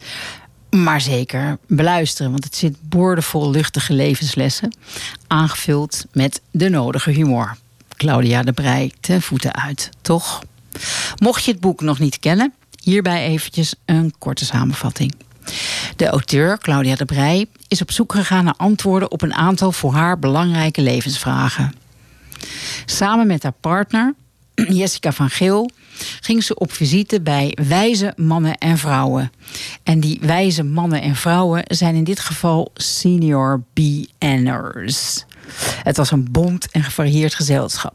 Maar 0.71 1.01
zeker 1.01 1.59
beluisteren, 1.67 2.31
want 2.31 2.45
het 2.45 2.57
zit 2.57 2.77
boordevol 2.81 3.51
luchtige 3.51 3.93
levenslessen. 3.93 4.77
Aangevuld 5.27 6.05
met 6.13 6.41
de 6.51 6.69
nodige 6.69 7.11
humor. 7.11 7.57
Claudia 7.97 8.43
de 8.43 8.53
Brij 8.53 8.93
ten 9.01 9.23
voeten 9.23 9.55
uit, 9.55 9.91
toch? 10.01 10.43
Mocht 11.19 11.45
je 11.45 11.51
het 11.51 11.61
boek 11.61 11.81
nog 11.81 11.99
niet 11.99 12.19
kennen, 12.19 12.55
hierbij 12.83 13.27
eventjes 13.27 13.75
een 13.85 14.15
korte 14.19 14.45
samenvatting. 14.45 15.15
De 15.97 16.07
auteur, 16.07 16.59
Claudia 16.59 16.95
de 16.95 17.05
Brij, 17.05 17.47
is 17.69 17.81
op 17.83 17.91
zoek 17.91 18.13
gegaan 18.13 18.45
naar 18.45 18.55
antwoorden 18.57 19.11
op 19.11 19.23
een 19.23 19.35
aantal 19.35 19.73
voor 19.73 19.93
haar 19.93 20.19
belangrijke 20.19 20.83
levensvragen. 20.83 21.75
Samen 22.87 23.27
met 23.27 23.43
haar 23.43 23.55
partner, 23.61 24.15
Jessica 24.55 25.13
van 25.13 25.31
Geel, 25.31 25.71
ging 26.21 26.43
ze 26.43 26.55
op 26.55 26.73
visite 26.73 27.21
bij 27.21 27.57
wijze 27.69 28.13
mannen 28.17 28.59
en 28.59 28.79
vrouwen. 28.79 29.33
En 29.83 30.01
die 30.01 30.19
wijze 30.21 30.63
mannen 30.63 31.03
en 31.03 31.17
vrouwen 31.17 31.63
zijn 31.67 31.95
in 31.95 32.05
dit 32.05 32.21
geval 32.21 32.71
senior 32.75 33.63
BN'ers. 33.73 35.25
Het 35.83 35.97
was 35.97 36.11
een 36.11 36.31
bond 36.31 36.71
en 36.71 36.83
gevarieerd 36.83 37.35
gezelschap. 37.35 37.95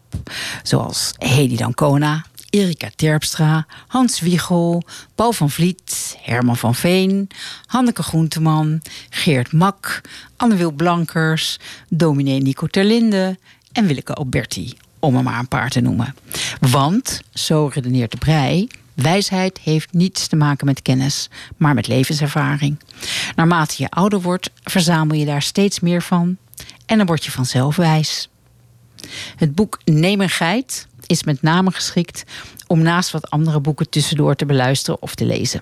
Zoals 0.63 1.13
Hedy 1.17 1.55
Dancona, 1.55 2.25
Erika 2.49 2.89
Terpstra, 2.95 3.65
Hans 3.87 4.19
Wiegel, 4.19 4.83
Paul 5.15 5.31
van 5.31 5.49
Vliet, 5.49 6.17
Herman 6.21 6.57
van 6.57 6.75
Veen, 6.75 7.29
Hanneke 7.65 8.03
Groenteman, 8.03 8.81
Geert 9.09 9.51
Mak, 9.51 10.01
Anne-Wil 10.35 10.71
Blankers, 10.71 11.59
dominee 11.89 12.41
Nico 12.41 12.67
Terlinde 12.67 13.37
en 13.71 13.85
Willeke 13.87 14.13
Alberti, 14.13 14.73
om 14.99 15.15
er 15.15 15.23
maar 15.23 15.39
een 15.39 15.47
paar 15.47 15.69
te 15.69 15.81
noemen. 15.81 16.15
Want, 16.59 17.21
zo 17.33 17.69
redeneert 17.73 18.11
de 18.11 18.17
Brei, 18.17 18.67
wijsheid 18.93 19.59
heeft 19.59 19.93
niets 19.93 20.27
te 20.27 20.35
maken 20.35 20.65
met 20.65 20.81
kennis, 20.81 21.29
maar 21.57 21.73
met 21.73 21.87
levenservaring. 21.87 22.79
Naarmate 23.35 23.75
je 23.77 23.89
ouder 23.89 24.21
wordt, 24.21 24.49
verzamel 24.63 25.17
je 25.17 25.25
daar 25.25 25.41
steeds 25.41 25.79
meer 25.79 26.01
van 26.01 26.37
en 26.85 26.97
dan 26.97 27.05
word 27.05 27.25
je 27.25 27.31
vanzelf 27.31 27.75
wijs. 27.75 28.29
Het 29.35 29.55
boek 29.55 29.79
Neem 29.85 30.21
is 31.07 31.23
met 31.23 31.41
name 31.41 31.71
geschikt 31.71 32.23
om 32.67 32.81
naast 32.81 33.11
wat 33.11 33.29
andere 33.29 33.59
boeken 33.59 33.89
tussendoor 33.89 34.35
te 34.35 34.45
beluisteren 34.45 35.01
of 35.01 35.15
te 35.15 35.25
lezen. 35.25 35.61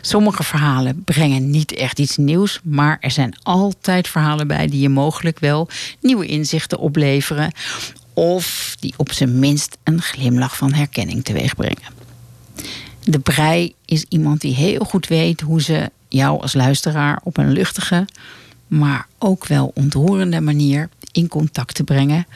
Sommige 0.00 0.42
verhalen 0.42 1.04
brengen 1.04 1.50
niet 1.50 1.72
echt 1.72 1.98
iets 1.98 2.16
nieuws, 2.16 2.60
maar 2.62 2.96
er 3.00 3.10
zijn 3.10 3.36
altijd 3.42 4.08
verhalen 4.08 4.46
bij 4.46 4.66
die 4.66 4.80
je 4.80 4.88
mogelijk 4.88 5.38
wel 5.38 5.68
nieuwe 6.00 6.26
inzichten 6.26 6.78
opleveren 6.78 7.52
of 8.14 8.76
die 8.78 8.94
op 8.96 9.12
zijn 9.12 9.38
minst 9.38 9.76
een 9.84 10.02
glimlach 10.02 10.56
van 10.56 10.72
herkenning 10.72 11.24
teweeg 11.24 11.54
brengen. 11.56 11.98
De 13.04 13.18
brei 13.18 13.74
is 13.84 14.04
iemand 14.08 14.40
die 14.40 14.54
heel 14.54 14.84
goed 14.84 15.06
weet 15.06 15.40
hoe 15.40 15.62
ze 15.62 15.90
jou 16.08 16.40
als 16.40 16.54
luisteraar 16.54 17.20
op 17.24 17.36
een 17.36 17.52
luchtige, 17.52 18.06
maar 18.70 19.06
ook 19.18 19.46
wel 19.46 19.70
ontroerende 19.74 20.40
manier 20.40 20.88
in 21.12 21.28
contact 21.28 21.74
te 21.74 21.84
brengen 21.84 22.26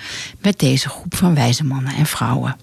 met 0.41 0.59
deze 0.59 0.89
groep 0.89 1.15
van 1.15 1.35
wijze 1.35 1.65
mannen 1.65 1.95
en 1.95 2.07
vrouwen. 2.07 2.57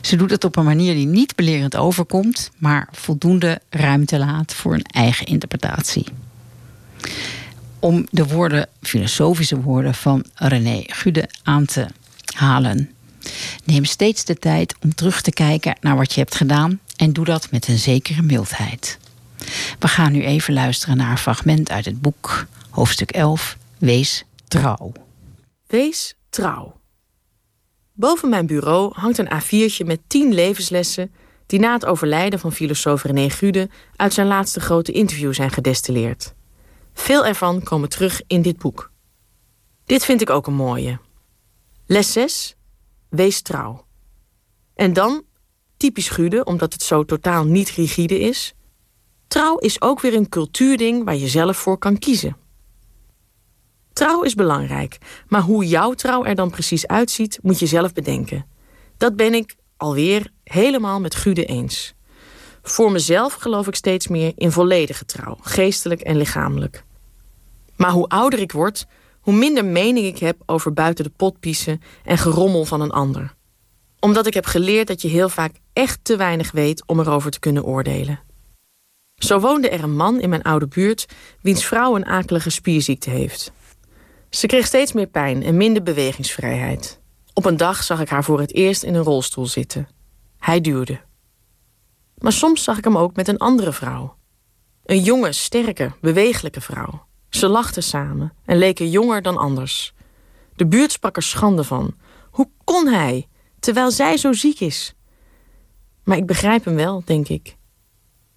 Ze 0.00 0.16
doet 0.16 0.30
het 0.30 0.44
op 0.44 0.56
een 0.56 0.64
manier 0.64 0.94
die 0.94 1.06
niet 1.06 1.34
belerend 1.34 1.76
overkomt, 1.76 2.50
maar 2.58 2.88
voldoende 2.92 3.60
ruimte 3.70 4.18
laat 4.18 4.54
voor 4.54 4.74
een 4.74 4.84
eigen 4.90 5.26
interpretatie. 5.26 6.06
Om 7.78 8.06
de 8.10 8.26
woorden, 8.26 8.68
filosofische 8.82 9.60
woorden 9.60 9.94
van 9.94 10.24
René 10.34 10.82
Gude 10.86 11.28
aan 11.42 11.64
te 11.64 11.86
halen. 12.34 12.90
Neem 13.64 13.84
steeds 13.84 14.24
de 14.24 14.38
tijd 14.38 14.74
om 14.82 14.94
terug 14.94 15.20
te 15.20 15.32
kijken 15.32 15.76
naar 15.80 15.96
wat 15.96 16.12
je 16.12 16.20
hebt 16.20 16.34
gedaan 16.34 16.80
en 16.96 17.12
doe 17.12 17.24
dat 17.24 17.50
met 17.50 17.68
een 17.68 17.78
zekere 17.78 18.22
mildheid. 18.22 18.98
We 19.78 19.88
gaan 19.88 20.12
nu 20.12 20.24
even 20.24 20.54
luisteren 20.54 20.96
naar 20.96 21.10
een 21.10 21.18
fragment 21.18 21.70
uit 21.70 21.84
het 21.84 22.00
boek, 22.00 22.46
hoofdstuk 22.70 23.10
11, 23.10 23.56
Wees 23.78 24.24
trouw. 24.48 24.92
Wees 25.66 26.14
trouw. 26.30 26.80
Boven 27.92 28.28
mijn 28.28 28.46
bureau 28.46 28.92
hangt 28.94 29.18
een 29.18 29.30
A4'tje 29.42 29.86
met 29.86 30.00
10 30.06 30.32
levenslessen 30.32 31.12
die 31.46 31.60
na 31.60 31.72
het 31.72 31.84
overlijden 31.84 32.38
van 32.38 32.52
filosoof 32.52 33.02
René 33.02 33.30
Gude 33.30 33.68
uit 33.96 34.12
zijn 34.14 34.26
laatste 34.26 34.60
grote 34.60 34.92
interview 34.92 35.34
zijn 35.34 35.50
gedestilleerd. 35.50 36.34
Veel 36.94 37.26
ervan 37.26 37.62
komen 37.62 37.88
terug 37.88 38.22
in 38.26 38.42
dit 38.42 38.58
boek. 38.58 38.92
Dit 39.84 40.04
vind 40.04 40.20
ik 40.20 40.30
ook 40.30 40.46
een 40.46 40.54
mooie. 40.54 40.98
Les 41.86 42.12
6. 42.12 42.56
Wees 43.08 43.42
trouw. 43.42 43.86
En 44.74 44.92
dan, 44.92 45.22
typisch 45.76 46.08
Gude, 46.08 46.44
omdat 46.44 46.72
het 46.72 46.82
zo 46.82 47.04
totaal 47.04 47.44
niet 47.44 47.70
rigide 47.70 48.20
is. 48.20 48.54
Trouw 49.34 49.56
is 49.56 49.80
ook 49.80 50.00
weer 50.00 50.14
een 50.14 50.28
cultuurding 50.28 51.04
waar 51.04 51.16
je 51.16 51.28
zelf 51.28 51.56
voor 51.56 51.78
kan 51.78 51.98
kiezen. 51.98 52.36
Trouw 53.92 54.22
is 54.22 54.34
belangrijk, 54.34 54.98
maar 55.28 55.40
hoe 55.40 55.66
jouw 55.66 55.92
trouw 55.92 56.24
er 56.24 56.34
dan 56.34 56.50
precies 56.50 56.86
uitziet, 56.86 57.38
moet 57.42 57.58
je 57.58 57.66
zelf 57.66 57.92
bedenken. 57.92 58.46
Dat 58.96 59.16
ben 59.16 59.34
ik 59.34 59.56
alweer 59.76 60.30
helemaal 60.44 61.00
met 61.00 61.14
Gude 61.14 61.44
eens. 61.44 61.94
Voor 62.62 62.92
mezelf 62.92 63.32
geloof 63.32 63.66
ik 63.66 63.74
steeds 63.74 64.08
meer 64.08 64.32
in 64.36 64.52
volledige 64.52 65.04
trouw, 65.04 65.36
geestelijk 65.40 66.00
en 66.00 66.16
lichamelijk. 66.16 66.84
Maar 67.76 67.90
hoe 67.90 68.08
ouder 68.08 68.38
ik 68.38 68.52
word, 68.52 68.86
hoe 69.20 69.34
minder 69.34 69.64
mening 69.64 70.06
ik 70.06 70.18
heb 70.18 70.42
over 70.46 70.72
buiten 70.72 71.04
de 71.04 71.12
pot 71.16 71.40
piezen 71.40 71.82
en 72.04 72.18
gerommel 72.18 72.64
van 72.64 72.80
een 72.80 72.92
ander. 72.92 73.34
Omdat 74.00 74.26
ik 74.26 74.34
heb 74.34 74.46
geleerd 74.46 74.86
dat 74.86 75.02
je 75.02 75.08
heel 75.08 75.28
vaak 75.28 75.52
echt 75.72 75.98
te 76.02 76.16
weinig 76.16 76.50
weet 76.50 76.86
om 76.86 77.00
erover 77.00 77.30
te 77.30 77.40
kunnen 77.40 77.64
oordelen. 77.64 78.32
Zo 79.24 79.40
woonde 79.40 79.68
er 79.68 79.82
een 79.82 79.96
man 79.96 80.20
in 80.20 80.28
mijn 80.28 80.42
oude 80.42 80.66
buurt 80.66 81.06
wiens 81.40 81.64
vrouw 81.64 81.96
een 81.96 82.06
akelige 82.06 82.50
spierziekte 82.50 83.10
heeft. 83.10 83.52
Ze 84.30 84.46
kreeg 84.46 84.66
steeds 84.66 84.92
meer 84.92 85.06
pijn 85.06 85.42
en 85.42 85.56
minder 85.56 85.82
bewegingsvrijheid. 85.82 87.00
Op 87.32 87.44
een 87.44 87.56
dag 87.56 87.82
zag 87.82 88.00
ik 88.00 88.08
haar 88.08 88.24
voor 88.24 88.40
het 88.40 88.54
eerst 88.54 88.82
in 88.82 88.94
een 88.94 89.02
rolstoel 89.02 89.46
zitten. 89.46 89.88
Hij 90.38 90.60
duwde. 90.60 91.00
Maar 92.18 92.32
soms 92.32 92.64
zag 92.64 92.78
ik 92.78 92.84
hem 92.84 92.98
ook 92.98 93.16
met 93.16 93.28
een 93.28 93.38
andere 93.38 93.72
vrouw. 93.72 94.16
Een 94.84 95.02
jonge, 95.02 95.32
sterke, 95.32 95.92
bewegelijke 96.00 96.60
vrouw. 96.60 97.06
Ze 97.28 97.48
lachten 97.48 97.82
samen 97.82 98.32
en 98.44 98.58
leken 98.58 98.90
jonger 98.90 99.22
dan 99.22 99.36
anders. 99.36 99.94
De 100.56 100.66
buurt 100.66 100.92
sprak 100.92 101.16
er 101.16 101.22
schande 101.22 101.64
van. 101.64 101.94
Hoe 102.30 102.50
kon 102.64 102.86
hij, 102.86 103.28
terwijl 103.60 103.90
zij 103.90 104.16
zo 104.16 104.32
ziek 104.32 104.60
is? 104.60 104.94
Maar 106.02 106.16
ik 106.16 106.26
begrijp 106.26 106.64
hem 106.64 106.74
wel, 106.74 107.02
denk 107.04 107.28
ik. 107.28 107.56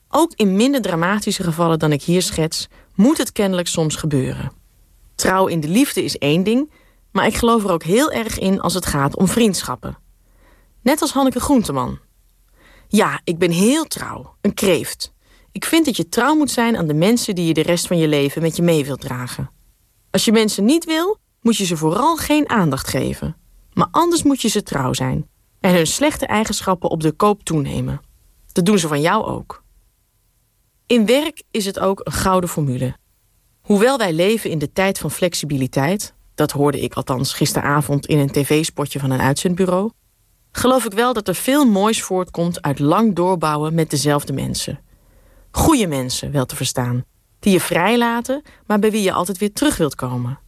Ook 0.10 0.32
in 0.36 0.56
minder 0.56 0.82
dramatische 0.82 1.44
gevallen 1.44 1.80
dan 1.80 1.92
ik 1.92 2.04
hier 2.04 2.22
schets, 2.22 2.68
moet 2.96 3.18
het 3.18 3.32
kennelijk 3.32 3.68
soms 3.68 3.96
gebeuren. 3.96 4.52
Trouw 5.16 5.48
in 5.48 5.60
de 5.60 5.68
liefde 5.68 6.04
is 6.04 6.18
één 6.18 6.44
ding, 6.44 6.72
maar 7.12 7.26
ik 7.26 7.36
geloof 7.36 7.64
er 7.64 7.72
ook 7.72 7.84
heel 7.84 8.12
erg 8.12 8.40
in 8.40 8.62
als 8.62 8.74
het 8.74 8.86
gaat 8.86 9.16
om 9.16 9.28
vriendschappen. 9.28 9.98
Net 10.82 11.02
als 11.02 11.14
Hanneke 11.14 11.40
Groenteman. 11.40 12.00
Ja, 12.88 13.22
ik 13.24 13.38
ben 13.38 13.52
heel 13.52 13.86
trouw, 13.86 14.36
een 14.42 14.54
kreeft. 14.54 15.14
Ik 15.52 15.66
vind 15.66 15.86
dat 15.86 15.98
je 15.98 16.10
trouw 16.10 16.36
moet 16.36 16.52
zijn 16.52 16.78
aan 16.78 16.88
de 16.88 16.94
mensen 16.94 17.36
die 17.36 17.46
je 17.46 17.54
de 17.54 17.62
rest 17.62 17.88
van 17.88 17.98
je 17.98 18.08
leven 18.08 18.42
met 18.42 18.56
je 18.56 18.62
mee 18.62 18.86
wilt 18.86 19.02
dragen. 19.02 19.50
Als 20.12 20.26
je 20.26 20.32
mensen 20.32 20.66
niet 20.66 20.86
wil, 20.86 21.18
moet 21.42 21.58
je 21.58 21.66
ze 21.66 21.78
vooral 21.78 22.16
geen 22.18 22.50
aandacht 22.50 22.88
geven. 22.88 23.36
Maar 23.74 23.88
anders 23.92 24.24
moet 24.24 24.42
je 24.42 24.48
ze 24.48 24.64
trouw 24.64 24.94
zijn 24.94 25.30
en 25.60 25.74
hun 25.74 25.88
slechte 25.88 26.26
eigenschappen 26.26 26.90
op 26.90 27.02
de 27.02 27.12
koop 27.12 27.44
toenemen. 27.44 28.02
Dat 28.52 28.66
doen 28.66 28.80
ze 28.80 28.88
van 28.88 29.02
jou 29.02 29.26
ook. 29.26 29.64
In 30.88 31.06
werk 31.06 31.44
is 31.52 31.66
het 31.66 31.80
ook 31.80 32.02
een 32.04 32.12
gouden 32.12 32.50
formule. 32.50 32.96
Hoewel 33.62 33.98
wij 33.98 34.14
leven 34.14 34.50
in 34.50 34.60
de 34.60 34.72
tijd 34.72 35.00
van 35.00 35.12
flexibiliteit, 35.12 36.14
dat 36.36 36.52
hoorde 36.52 36.80
ik 36.80 36.94
althans 36.94 37.34
gisteravond 37.34 38.06
in 38.06 38.18
een 38.18 38.32
tv-spotje 38.32 39.00
van 39.00 39.12
een 39.12 39.22
uitzendbureau, 39.22 39.92
geloof 40.52 40.86
ik 40.86 40.94
wel 40.94 41.14
dat 41.14 41.28
er 41.28 41.36
veel 41.36 41.66
moois 41.66 42.02
voortkomt 42.02 42.62
uit 42.62 42.80
lang 42.80 43.16
doorbouwen 43.16 43.74
met 43.74 43.90
dezelfde 43.90 44.34
mensen. 44.34 44.80
Goede 45.52 45.88
mensen, 45.88 46.32
wel 46.32 46.46
te 46.46 46.56
verstaan, 46.56 47.04
die 47.40 47.54
je 47.54 47.60
vrijlaten, 47.60 48.42
maar 48.66 48.80
bij 48.80 48.92
wie 48.92 49.04
je 49.04 49.14
altijd 49.14 49.38
weer 49.38 49.54
terug 49.54 49.78
wilt 49.78 49.96
komen. 49.96 50.40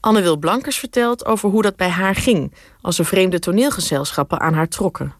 Anne 0.00 0.22
Wil 0.22 0.36
Blankers 0.36 0.78
vertelt 0.78 1.26
over 1.26 1.50
hoe 1.50 1.62
dat 1.62 1.76
bij 1.76 1.90
haar 1.90 2.14
ging 2.14 2.54
als 2.80 2.98
er 2.98 3.04
vreemde 3.04 3.38
toneelgezelschappen 3.38 4.40
aan 4.40 4.54
haar 4.54 4.68
trokken. 4.68 5.14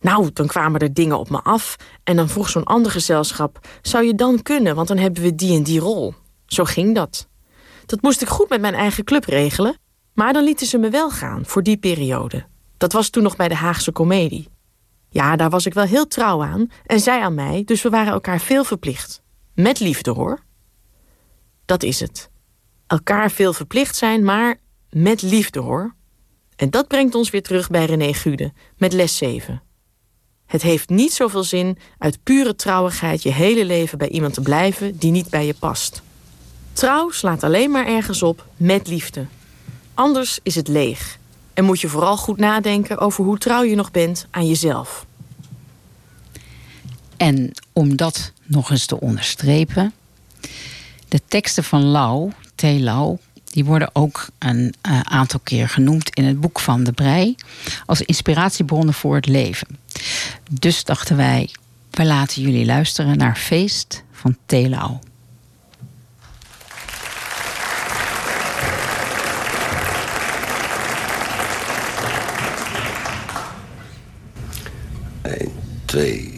Nou, 0.00 0.30
dan 0.32 0.46
kwamen 0.46 0.80
er 0.80 0.94
dingen 0.94 1.18
op 1.18 1.30
me 1.30 1.42
af 1.42 1.76
en 2.04 2.16
dan 2.16 2.28
vroeg 2.28 2.48
zo'n 2.48 2.64
ander 2.64 2.92
gezelschap: 2.92 3.68
zou 3.82 4.04
je 4.04 4.14
dan 4.14 4.42
kunnen, 4.42 4.74
want 4.74 4.88
dan 4.88 4.98
hebben 4.98 5.22
we 5.22 5.34
die 5.34 5.56
en 5.56 5.62
die 5.62 5.80
rol. 5.80 6.14
Zo 6.46 6.64
ging 6.64 6.94
dat. 6.94 7.28
Dat 7.86 8.02
moest 8.02 8.22
ik 8.22 8.28
goed 8.28 8.48
met 8.48 8.60
mijn 8.60 8.74
eigen 8.74 9.04
club 9.04 9.24
regelen, 9.24 9.78
maar 10.14 10.32
dan 10.32 10.44
lieten 10.44 10.66
ze 10.66 10.78
me 10.78 10.90
wel 10.90 11.10
gaan 11.10 11.46
voor 11.46 11.62
die 11.62 11.76
periode. 11.76 12.46
Dat 12.76 12.92
was 12.92 13.10
toen 13.10 13.22
nog 13.22 13.36
bij 13.36 13.48
de 13.48 13.54
Haagse 13.54 13.92
Comedie. 13.92 14.48
Ja, 15.10 15.36
daar 15.36 15.50
was 15.50 15.66
ik 15.66 15.74
wel 15.74 15.84
heel 15.84 16.06
trouw 16.06 16.42
aan 16.42 16.70
en 16.86 17.00
zij 17.00 17.20
aan 17.20 17.34
mij, 17.34 17.62
dus 17.64 17.82
we 17.82 17.90
waren 17.90 18.12
elkaar 18.12 18.40
veel 18.40 18.64
verplicht. 18.64 19.22
Met 19.54 19.80
liefde 19.80 20.10
hoor. 20.10 20.38
Dat 21.64 21.82
is 21.82 22.00
het. 22.00 22.30
Elkaar 22.86 23.30
veel 23.30 23.52
verplicht 23.52 23.96
zijn, 23.96 24.24
maar 24.24 24.56
met 24.90 25.22
liefde 25.22 25.60
hoor. 25.60 25.94
En 26.56 26.70
dat 26.70 26.88
brengt 26.88 27.14
ons 27.14 27.30
weer 27.30 27.42
terug 27.42 27.70
bij 27.70 27.84
René 27.84 28.12
Gude 28.12 28.52
met 28.76 28.92
les 28.92 29.16
7. 29.16 29.62
Het 30.48 30.62
heeft 30.62 30.88
niet 30.88 31.12
zoveel 31.12 31.44
zin 31.44 31.78
uit 31.98 32.18
pure 32.22 32.56
trouwigheid 32.56 33.22
je 33.22 33.32
hele 33.32 33.64
leven 33.64 33.98
bij 33.98 34.08
iemand 34.08 34.34
te 34.34 34.40
blijven 34.40 34.98
die 34.98 35.10
niet 35.10 35.28
bij 35.28 35.46
je 35.46 35.54
past. 35.54 36.02
Trouw 36.72 37.10
slaat 37.10 37.42
alleen 37.42 37.70
maar 37.70 37.86
ergens 37.86 38.22
op 38.22 38.46
met 38.56 38.88
liefde. 38.88 39.26
Anders 39.94 40.38
is 40.42 40.54
het 40.54 40.68
leeg. 40.68 41.18
En 41.54 41.64
moet 41.64 41.80
je 41.80 41.88
vooral 41.88 42.16
goed 42.16 42.38
nadenken 42.38 42.98
over 42.98 43.24
hoe 43.24 43.38
trouw 43.38 43.62
je 43.62 43.74
nog 43.74 43.90
bent 43.90 44.26
aan 44.30 44.46
jezelf. 44.46 45.06
En 47.16 47.52
om 47.72 47.96
dat 47.96 48.32
nog 48.44 48.70
eens 48.70 48.86
te 48.86 49.00
onderstrepen, 49.00 49.92
de 51.08 51.20
teksten 51.28 51.64
van 51.64 51.84
Lau, 51.84 52.30
T. 52.54 52.62
Lau, 52.62 53.16
die 53.44 53.64
worden 53.64 53.90
ook 53.92 54.26
een 54.38 54.74
eh, 54.80 55.00
aantal 55.00 55.40
keer 55.42 55.68
genoemd 55.68 56.10
in 56.14 56.24
het 56.24 56.40
boek 56.40 56.60
van 56.60 56.84
de 56.84 56.92
Brei 56.92 57.34
als 57.86 58.02
inspiratiebronnen 58.02 58.94
voor 58.94 59.14
het 59.14 59.26
leven. 59.26 59.66
Dus 60.50 60.84
dachten 60.84 61.16
wij, 61.16 61.50
we 61.90 62.04
laten 62.04 62.42
jullie 62.42 62.66
luisteren 62.66 63.18
naar 63.18 63.36
Feest 63.36 64.04
van 64.12 64.36
T. 64.46 64.52
Lau. 64.52 64.98
Eén, 75.22 75.52
twee, 75.84 76.37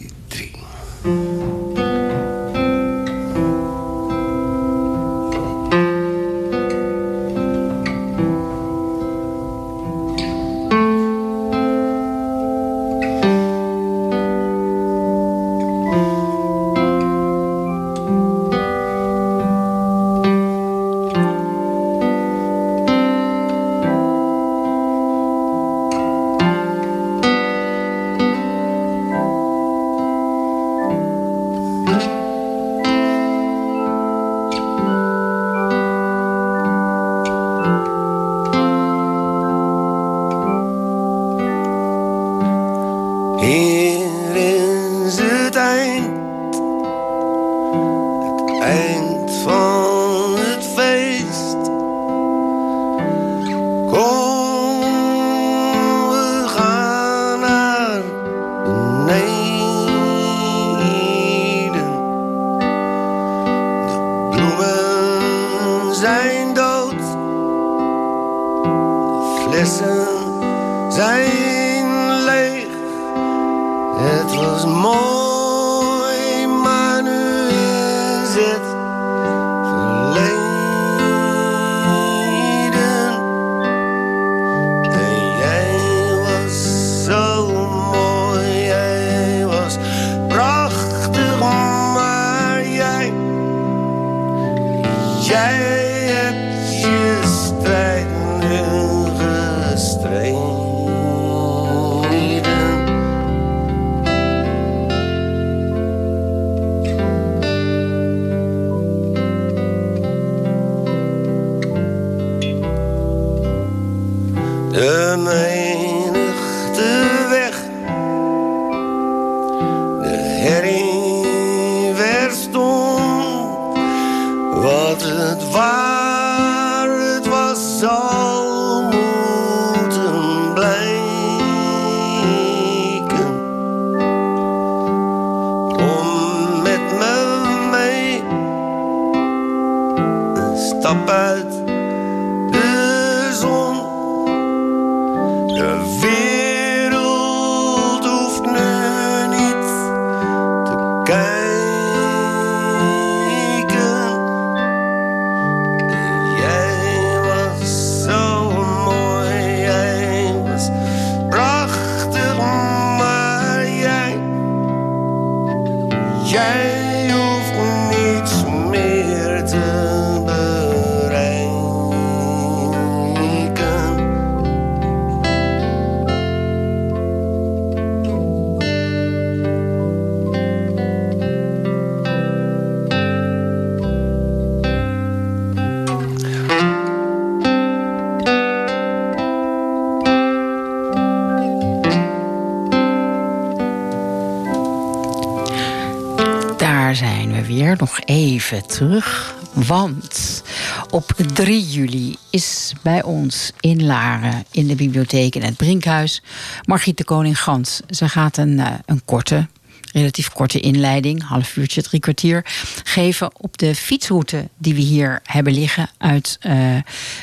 nog 197.51 197.99
even 197.99 198.67
terug. 198.67 199.35
Want 199.53 200.43
op 200.89 201.13
3 201.33 201.69
juli 201.69 202.17
is 202.29 202.73
bij 202.81 203.03
ons 203.03 203.51
in 203.59 203.85
Laren, 203.85 204.45
in 204.51 204.67
de 204.67 204.75
bibliotheek 204.75 205.35
in 205.35 205.43
het 205.43 205.57
Brinkhuis, 205.57 206.21
Margriet 206.65 206.97
de 206.97 207.03
Koning 207.03 207.39
Gans. 207.39 207.81
Ze 207.89 208.09
gaat 208.09 208.37
een, 208.37 208.59
eh, 208.59 208.73
een 208.85 209.01
korte 209.05 209.47
relatief 209.93 210.29
korte 210.29 210.59
inleiding, 210.59 211.23
half 211.23 211.55
uurtje, 211.55 211.81
drie 211.81 211.99
kwartier, 211.99 212.45
geven 212.83 213.31
op 213.37 213.57
de 213.57 213.75
fietsroute 213.75 214.47
die 214.57 214.73
we 214.73 214.81
hier 214.81 215.19
hebben 215.23 215.53
liggen 215.53 215.89
uit 215.97 216.37
eh, 216.39 216.55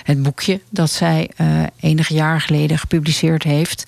het 0.02 0.22
boekje 0.22 0.60
dat 0.70 0.90
zij 0.90 1.30
eh, 1.36 1.62
enige 1.80 2.14
jaren 2.14 2.40
geleden 2.40 2.78
gepubliceerd 2.78 3.42
heeft. 3.42 3.84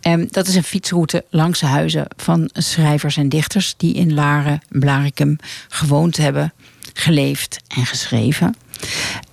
En 0.00 0.28
dat 0.30 0.46
is 0.46 0.54
een 0.54 0.64
fietsroute 0.64 1.24
langs 1.30 1.60
de 1.60 1.66
huizen 1.66 2.06
van 2.16 2.50
schrijvers 2.52 3.16
en 3.16 3.28
dichters 3.28 3.74
die 3.76 3.94
in 3.94 4.14
Laren, 4.14 4.62
Blarikum 4.68 5.36
gewoond 5.68 6.16
hebben, 6.16 6.52
geleefd 6.92 7.60
en 7.68 7.86
geschreven. 7.86 8.56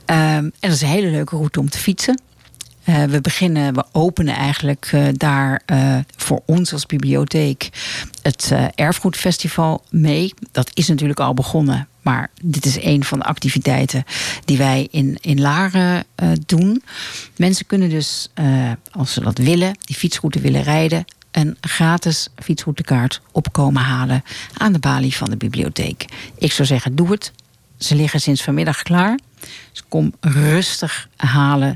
Ehm, 0.06 0.20
en 0.20 0.54
dat 0.60 0.72
is 0.72 0.82
een 0.82 0.88
hele 0.88 1.10
leuke 1.10 1.36
route 1.36 1.60
om 1.60 1.70
te 1.70 1.78
fietsen. 1.78 2.22
Eh, 2.92 3.04
we 3.04 3.22
beginnen, 3.22 3.74
we 3.74 3.86
openen 3.92 4.36
eigenlijk 4.36 4.90
eh, 4.92 5.08
daar 5.14 5.62
eh, 5.66 5.98
voor 6.16 6.42
ons 6.46 6.74
als 6.74 6.86
bibliotheek 6.86 7.70
het 8.22 8.54
Erfgoedfestival 8.76 9.84
mee. 9.90 10.34
Dat 10.52 10.70
is 10.74 10.88
natuurlijk 10.88 11.20
al 11.20 11.34
begonnen, 11.34 11.88
maar 12.02 12.30
dit 12.42 12.66
is 12.66 12.84
een 12.84 13.04
van 13.04 13.20
de 13.20 13.26
activiteiten 13.26 14.04
die 14.46 14.58
wij 14.58 14.88
in, 14.92 15.18
in 15.22 15.42
Laren 15.42 16.04
doen. 16.46 16.84
Mensen 17.36 17.66
kunnen 17.66 17.90
dus, 17.90 18.30
als 18.92 19.14
ze 19.14 19.22
dat 19.22 19.38
willen, 19.38 19.78
die 19.86 19.96
fietsroute 19.96 20.40
willen 20.40 20.64
rijden, 20.64 21.06
een 21.32 21.58
gratis 21.62 22.30
fietsroutekaart 22.36 23.22
opkomen 23.32 23.82
halen 23.82 24.24
aan 24.58 24.74
de 24.74 24.80
balie 24.80 25.16
van 25.16 25.30
de 25.30 25.38
bibliotheek. 25.38 26.06
Ik 26.38 26.52
zou 26.52 26.68
zeggen, 26.68 26.96
doe 26.96 27.12
het. 27.12 27.32
Ze 27.78 27.96
liggen 27.96 28.22
sinds 28.22 28.44
vanmiddag 28.44 28.84
klaar. 28.84 29.20
Dus 29.72 29.84
kom 29.88 30.14
rustig 30.20 31.08
halen. 31.16 31.76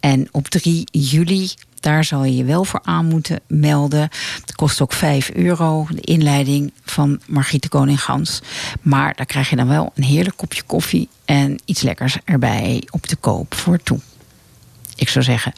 En 0.00 0.28
op 0.30 0.48
3 0.48 0.88
juli, 0.90 1.50
daar 1.80 2.04
zal 2.04 2.24
je 2.24 2.36
je 2.36 2.44
wel 2.44 2.64
voor 2.64 2.80
aan 2.82 3.06
moeten 3.06 3.40
melden. 3.46 4.08
Het 4.40 4.54
kost 4.54 4.80
ook 4.80 4.92
5 4.92 5.30
euro, 5.30 5.86
de 5.90 6.00
inleiding 6.00 6.72
van 6.84 7.20
Margriet 7.26 7.62
de 7.62 7.68
Koning-Gans. 7.68 8.40
Maar 8.80 9.14
daar 9.14 9.26
krijg 9.26 9.50
je 9.50 9.56
dan 9.56 9.68
wel 9.68 9.92
een 9.94 10.02
heerlijk 10.02 10.36
kopje 10.36 10.62
koffie 10.62 11.08
en 11.24 11.58
iets 11.64 11.82
lekkers 11.82 12.18
erbij 12.24 12.82
op 12.90 13.08
de 13.08 13.16
koop 13.16 13.54
voor 13.54 13.82
toe. 13.82 14.00
Ik 14.96 15.08
zou 15.08 15.24
zeggen, 15.24 15.52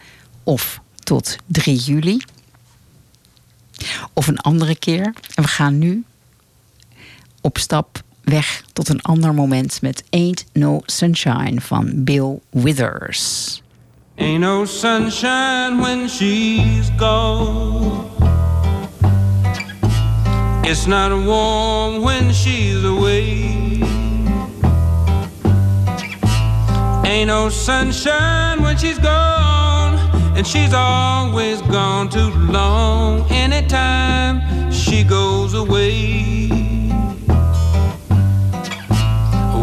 of 0.44 0.80
tot 0.98 1.36
3 1.46 1.76
juli. 1.76 2.22
Of 4.12 4.26
een 4.26 4.40
andere 4.40 4.76
keer. 4.76 5.14
En 5.34 5.42
we 5.42 5.48
gaan 5.48 5.78
nu 5.78 6.04
op 7.40 7.58
stap 7.58 8.02
weg 8.30 8.62
tot 8.72 8.88
een 8.88 9.02
ander 9.02 9.34
moment 9.34 9.82
met 9.82 10.04
Ain't 10.10 10.44
No 10.52 10.80
Sunshine 10.86 11.60
van 11.60 12.04
Bill 12.04 12.40
Withers. 12.50 13.62
Ain't 14.14 14.40
no 14.40 14.64
sunshine 14.64 15.80
when 15.80 16.08
she's 16.08 16.90
gone. 16.96 18.08
It's 20.62 20.86
not 20.86 21.10
warm 21.24 22.02
when 22.02 22.32
she's 22.32 22.84
away. 22.84 23.80
Ain't 27.04 27.28
no 27.28 27.48
sunshine 27.48 28.62
when 28.62 28.76
she's 28.76 28.98
gone. 28.98 29.98
And 30.36 30.46
she's 30.46 30.74
always 30.74 31.62
gone 31.62 32.08
too 32.08 32.30
long. 32.52 33.24
Anytime 33.30 34.70
she 34.70 35.02
goes 35.02 35.54
away. 35.54 36.59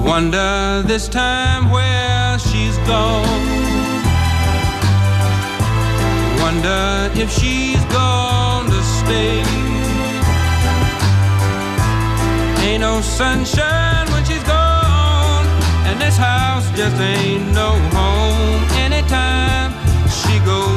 Wonder 0.08 0.84
this 0.86 1.10
time 1.10 1.70
where 1.70 2.39
she's 2.39 2.78
gone. 2.88 3.28
Wonder 6.39 7.12
if 7.14 7.30
she's 7.30 7.84
gonna 7.91 8.82
stay. 8.99 9.43
Ain't 12.66 12.82
no 12.82 13.01
sunshine 13.01 14.08
when 14.14 14.24
she's 14.24 14.43
gone, 14.43 15.45
and 15.88 15.99
this 15.99 16.16
house 16.16 16.66
just 16.78 16.95
ain't 17.01 17.53
no 17.53 17.72
home 17.91 18.64
anytime 18.86 19.74
she 20.10 20.39
goes 20.45 20.76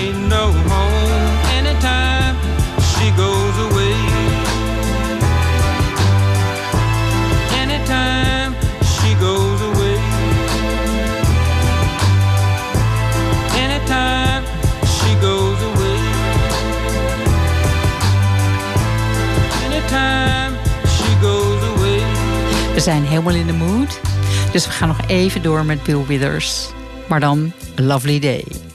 zijn 22.81 23.03
helemaal 23.03 23.33
in 23.33 23.47
de 23.47 23.53
mood. 23.53 23.99
Dus 24.51 24.65
we 24.65 24.71
gaan 24.71 24.87
nog 24.87 25.07
even 25.07 25.43
door 25.43 25.65
met 25.65 25.83
Bill 25.83 26.05
Withers. 26.05 26.69
Maar 27.07 27.19
dan 27.19 27.51
Lovely 27.75 28.19
Day. 28.19 28.70